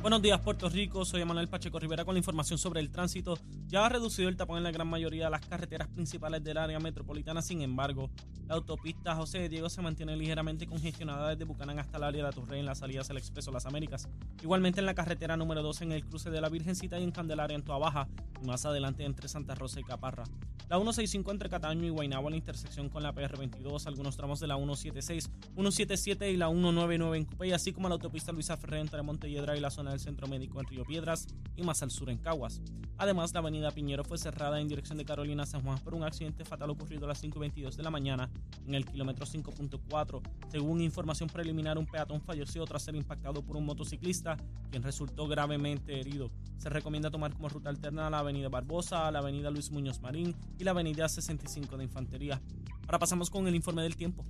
Buenos 0.01 0.21
días, 0.21 0.39
Puerto 0.39 0.69
Rico. 0.69 1.03
Soy 1.05 1.21
Emanuel 1.21 1.49
Pacheco 1.49 1.79
Rivera 1.79 2.05
con 2.05 2.13
la 2.13 2.19
información 2.19 2.59
sobre 2.59 2.79
el 2.79 2.91
tránsito. 2.91 3.37
Ya 3.67 3.85
ha 3.85 3.89
reducido 3.89 4.29
el 4.29 4.37
tapón 4.37 4.57
en 4.57 4.63
la 4.63 4.71
gran 4.71 4.87
mayoría 4.87 5.25
de 5.25 5.31
las 5.31 5.45
carreteras 5.45 5.87
principales 5.87 6.43
del 6.43 6.57
área 6.57 6.79
metropolitana. 6.79 7.41
Sin 7.41 7.61
embargo, 7.61 8.11
la 8.47 8.55
autopista 8.55 9.15
José 9.15 9.39
de 9.39 9.49
Diego 9.49 9.69
se 9.69 9.81
mantiene 9.81 10.15
ligeramente 10.15 10.67
congestionada 10.67 11.29
desde 11.29 11.45
Bucanán 11.45 11.79
hasta 11.79 11.97
el 11.97 12.03
área 12.03 12.25
de 12.25 12.31
Torre 12.31 12.59
en 12.59 12.65
las 12.65 12.77
salidas 12.77 13.07
del 13.07 13.17
Expreso 13.17 13.51
Las 13.51 13.65
Américas. 13.65 14.07
Igualmente 14.41 14.79
en 14.79 14.85
la 14.85 14.93
carretera 14.93 15.35
número 15.35 15.63
2 15.63 15.81
en 15.81 15.91
el 15.91 16.05
cruce 16.05 16.29
de 16.29 16.41
la 16.41 16.49
Virgencita 16.49 16.99
y 16.99 17.03
en 17.03 17.11
Candelaria 17.11 17.55
en 17.55 17.63
Toa 17.63 17.79
Baja. 17.79 18.07
Y 18.41 18.45
más 18.45 18.65
adelante 18.65 19.03
entre 19.03 19.27
Santa 19.27 19.55
Rosa 19.55 19.79
y 19.79 19.83
Caparra. 19.83 20.25
La 20.69 20.75
165 20.75 21.31
entre 21.31 21.49
Cataño 21.49 21.85
y 21.85 21.89
Guaynabo 21.89 22.27
en 22.27 22.31
la 22.31 22.37
intersección 22.37 22.89
con 22.89 23.01
la 23.01 23.15
PR22. 23.15 23.87
Algunos 23.87 24.17
tramos 24.17 24.41
de 24.41 24.47
la 24.47 24.57
176, 24.57 25.31
177 25.55 26.29
y 26.29 26.35
la 26.35 26.49
199 26.49 27.17
en 27.17 27.23
Cupey, 27.23 27.53
así 27.53 27.71
como 27.71 27.87
la 27.87 27.95
autopista 27.95 28.33
Luisa 28.33 28.57
Ferrer 28.57 28.81
entre 28.81 29.01
Montelledra 29.01 29.55
y 29.55 29.61
la 29.61 29.71
zona 29.71 29.97
Centro 29.97 30.27
Médico 30.27 30.59
en 30.59 30.67
Río 30.67 30.83
Piedras 30.83 31.27
y 31.55 31.61
más 31.63 31.81
al 31.83 31.91
sur 31.91 32.09
en 32.09 32.17
Caguas. 32.17 32.59
Además, 32.97 33.33
la 33.33 33.39
avenida 33.39 33.71
Piñero 33.71 34.03
fue 34.03 34.17
cerrada 34.17 34.59
en 34.59 34.67
dirección 34.67 34.97
de 34.97 35.05
Carolina 35.05 35.45
San 35.45 35.61
Juan 35.61 35.79
por 35.79 35.93
un 35.93 36.03
accidente 36.03 36.43
fatal 36.43 36.69
ocurrido 36.71 37.05
a 37.05 37.09
las 37.09 37.23
5.22 37.23 37.75
de 37.75 37.83
la 37.83 37.91
mañana 37.91 38.29
en 38.65 38.75
el 38.75 38.85
kilómetro 38.85 39.25
5.4. 39.25 40.21
Según 40.49 40.81
información 40.81 41.29
preliminar, 41.29 41.77
un 41.77 41.85
peatón 41.85 42.19
falleció 42.21 42.65
tras 42.65 42.83
ser 42.83 42.95
impactado 42.97 43.41
por 43.41 43.55
un 43.55 43.65
motociclista, 43.65 44.35
quien 44.69 44.83
resultó 44.83 45.29
gravemente 45.29 45.97
herido. 45.97 46.29
Se 46.57 46.69
recomienda 46.69 47.09
tomar 47.09 47.33
como 47.33 47.47
ruta 47.47 47.69
alterna 47.69 48.09
la 48.09 48.19
avenida 48.19 48.49
Barbosa, 48.49 49.09
la 49.11 49.19
avenida 49.19 49.49
Luis 49.49 49.71
Muñoz 49.71 50.01
Marín 50.01 50.35
y 50.59 50.63
la 50.63 50.71
avenida 50.71 51.07
65 51.07 51.77
de 51.77 51.83
Infantería. 51.83 52.41
Ahora 52.85 52.99
pasamos 52.99 53.29
con 53.29 53.47
el 53.47 53.55
informe 53.55 53.83
del 53.83 53.95
tiempo. 53.95 54.23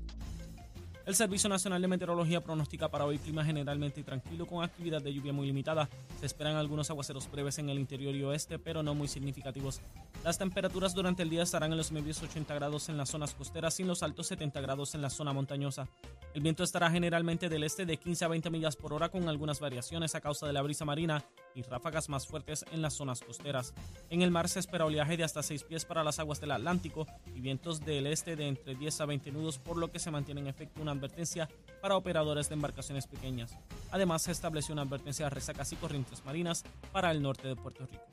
El 1.08 1.16
Servicio 1.16 1.48
Nacional 1.48 1.82
de 1.82 1.88
Meteorología 1.88 2.44
pronostica 2.44 2.90
para 2.90 3.06
hoy 3.06 3.18
clima 3.18 3.46
generalmente 3.46 4.04
tranquilo 4.04 4.46
con 4.46 4.62
actividad 4.62 5.02
de 5.02 5.14
lluvia 5.14 5.32
muy 5.32 5.48
limitada. 5.48 5.88
Se 6.20 6.26
esperan 6.26 6.58
algunos 6.58 6.90
aguaceros 6.90 7.32
breves 7.32 7.60
en 7.60 7.70
el 7.70 7.80
interior 7.80 8.14
y 8.14 8.24
oeste, 8.24 8.60
pero 8.60 8.84
no 8.84 8.94
muy 8.94 9.08
significativos. 9.08 9.80
Las 10.26 10.38
temperaturas 10.38 10.94
durante 10.94 11.24
el 11.24 11.30
día 11.30 11.44
estarán 11.44 11.72
en 11.72 11.78
los 11.78 11.94
medios 11.94 12.22
80 12.22 12.54
grados 12.56 12.90
en 12.90 12.98
las 12.98 13.08
zonas 13.08 13.34
costeras 13.36 13.80
y 13.80 13.84
en 13.84 13.88
los 13.88 14.04
altos 14.04 14.28
70 14.28 14.60
grados 14.60 14.96
en 14.96 15.02
la 15.02 15.10
zona 15.10 15.32
montañosa. 15.32 15.88
El 16.34 16.42
viento 16.42 16.66
estará 16.66 16.92
generalmente 16.92 17.48
del 17.48 17.64
este 17.64 17.86
de 17.86 17.96
15 17.96 18.26
a 18.26 18.28
20 18.28 18.50
millas 18.50 18.76
por 18.76 18.92
hora 18.92 19.08
con 19.08 19.30
algunas 19.30 19.62
variaciones 19.62 20.14
a 20.14 20.20
causa 20.20 20.46
de 20.46 20.52
la 20.52 20.62
brisa 20.62 20.84
marina 20.84 21.24
y 21.56 21.62
ráfagas 21.62 22.10
más 22.10 22.28
fuertes 22.28 22.66
en 22.74 22.82
las 22.82 22.96
zonas 22.96 23.22
costeras. 23.22 23.74
En 24.10 24.24
el 24.24 24.32
mar 24.32 24.50
se 24.50 24.60
espera 24.60 24.84
oleaje 24.84 25.16
de 25.16 25.24
hasta 25.24 25.42
6 25.42 25.64
pies 25.64 25.86
para 25.86 26.04
las 26.04 26.20
aguas 26.20 26.42
del 26.42 26.52
Atlántico 26.52 27.08
y 27.34 27.40
vientos 27.40 27.80
del 27.80 28.08
este 28.08 28.36
de 28.36 28.50
entre 28.50 28.76
10 28.76 29.02
a 29.02 29.06
20 29.06 29.32
nudos, 29.32 29.58
por 29.58 29.78
lo 29.78 29.90
que 29.90 30.00
se 30.00 30.12
mantiene 30.12 30.42
en 30.42 30.48
efecto 30.48 30.82
una 30.82 30.97
advertencia 30.98 31.50
para 31.82 31.96
operadores 31.96 32.50
de 32.50 32.56
embarcaciones 32.56 33.08
pequeñas. 33.08 33.56
Además, 33.92 34.24
se 34.24 34.32
estableció 34.32 34.74
una 34.74 34.82
advertencia 34.82 35.26
de 35.26 35.30
resacas 35.30 35.72
y 35.72 35.76
corrientes 35.76 36.26
marinas 36.26 36.64
para 36.92 37.12
el 37.12 37.22
norte 37.22 37.48
de 37.48 37.56
Puerto 37.56 37.86
Rico. 37.86 38.04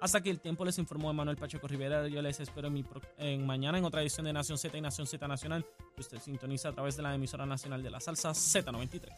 Hasta 0.00 0.18
aquí 0.18 0.30
el 0.30 0.38
tiempo 0.38 0.64
les 0.64 0.78
informó 0.78 1.12
Manuel 1.12 1.36
Pacheco 1.36 1.66
Rivera. 1.66 2.06
Yo 2.06 2.22
les 2.22 2.38
espero 2.38 2.70
en, 3.18 3.46
mañana 3.46 3.78
en 3.78 3.84
otra 3.84 4.00
edición 4.00 4.26
de 4.26 4.32
Nación 4.32 4.56
Z 4.56 4.76
y 4.78 4.80
Nación 4.80 5.06
Z 5.08 5.26
Nacional, 5.26 5.66
usted 5.96 6.20
sintoniza 6.20 6.68
a 6.68 6.72
través 6.72 6.96
de 6.96 7.02
la 7.02 7.14
emisora 7.14 7.46
nacional 7.46 7.82
de 7.82 7.90
la 7.90 7.98
salsa 7.98 8.30
Z93. 8.30 9.08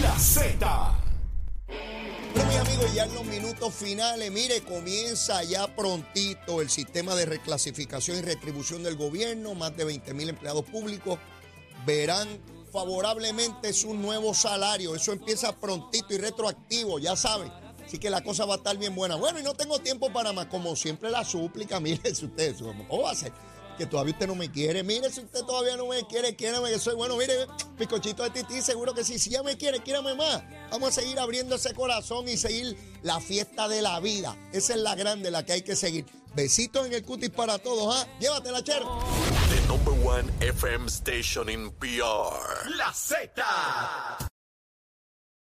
La 0.00 0.18
Z. 0.18 0.94
Bueno, 2.34 2.50
mi 2.50 2.56
amigo, 2.56 2.82
ya 2.94 3.04
en 3.04 3.14
los 3.14 3.24
minutos 3.26 3.74
finales, 3.74 4.32
mire, 4.32 4.62
comienza 4.62 5.42
ya 5.42 5.66
prontito 5.74 6.62
el 6.62 6.70
sistema 6.70 7.14
de 7.14 7.26
reclasificación 7.26 8.18
y 8.18 8.22
retribución 8.22 8.82
del 8.82 8.96
gobierno. 8.96 9.54
Más 9.54 9.76
de 9.76 9.84
20 9.84 10.14
mil 10.14 10.30
empleados 10.30 10.64
públicos 10.64 11.18
verán 11.86 12.28
favorablemente 12.72 13.72
su 13.72 13.94
nuevo 13.94 14.34
salario. 14.34 14.94
Eso 14.94 15.12
empieza 15.12 15.56
prontito 15.56 16.12
y 16.12 16.18
retroactivo, 16.18 16.98
ya 16.98 17.16
saben. 17.16 17.50
Así 17.86 17.98
que 17.98 18.10
la 18.10 18.22
cosa 18.22 18.44
va 18.44 18.54
a 18.54 18.56
estar 18.56 18.76
bien 18.76 18.94
buena. 18.94 19.14
Bueno, 19.14 19.38
y 19.38 19.42
no 19.42 19.54
tengo 19.54 19.78
tiempo 19.78 20.12
para 20.12 20.32
más. 20.32 20.46
Como 20.46 20.74
siempre 20.74 21.08
la 21.10 21.24
súplica, 21.24 21.80
mire 21.80 22.14
si 22.14 22.26
usted, 22.26 22.56
¿cómo 22.58 23.02
va 23.02 23.12
a 23.12 23.14
ser? 23.14 23.32
Que 23.78 23.86
todavía 23.86 24.14
usted 24.14 24.26
no 24.26 24.34
me 24.34 24.50
quiere. 24.50 24.82
Mire 24.82 25.10
si 25.10 25.20
usted 25.20 25.40
todavía 25.44 25.76
no 25.76 25.86
me 25.86 26.04
quiere, 26.06 26.34
quiérame 26.34 26.70
que 26.70 26.78
soy 26.78 26.96
bueno. 26.96 27.16
Mire, 27.16 27.46
picochito 27.78 28.24
de 28.24 28.30
tití, 28.30 28.60
seguro 28.60 28.92
que 28.92 29.04
sí. 29.04 29.18
Si 29.18 29.30
ya 29.30 29.42
me 29.42 29.56
quiere, 29.56 29.80
quiérame 29.80 30.14
más. 30.14 30.42
Vamos 30.70 30.88
a 30.88 31.00
seguir 31.00 31.18
abriendo 31.18 31.54
ese 31.54 31.72
corazón 31.74 32.28
y 32.28 32.36
seguir 32.36 32.76
la 33.02 33.20
fiesta 33.20 33.68
de 33.68 33.82
la 33.82 34.00
vida. 34.00 34.36
Esa 34.52 34.74
es 34.74 34.80
la 34.80 34.94
grande, 34.94 35.30
la 35.30 35.44
que 35.46 35.52
hay 35.52 35.62
que 35.62 35.76
seguir. 35.76 36.06
Besitos 36.34 36.86
en 36.86 36.92
el 36.92 37.04
cutis 37.04 37.30
para 37.30 37.58
todos, 37.58 37.94
¿ah? 37.94 38.06
Llévatela, 38.18 38.62
chero. 38.64 39.25
One 40.06 40.30
FM 40.38 40.88
station 40.88 41.48
in 41.48 41.68
PR. 41.80 42.70
La 42.78 42.92
Z. 42.92 44.35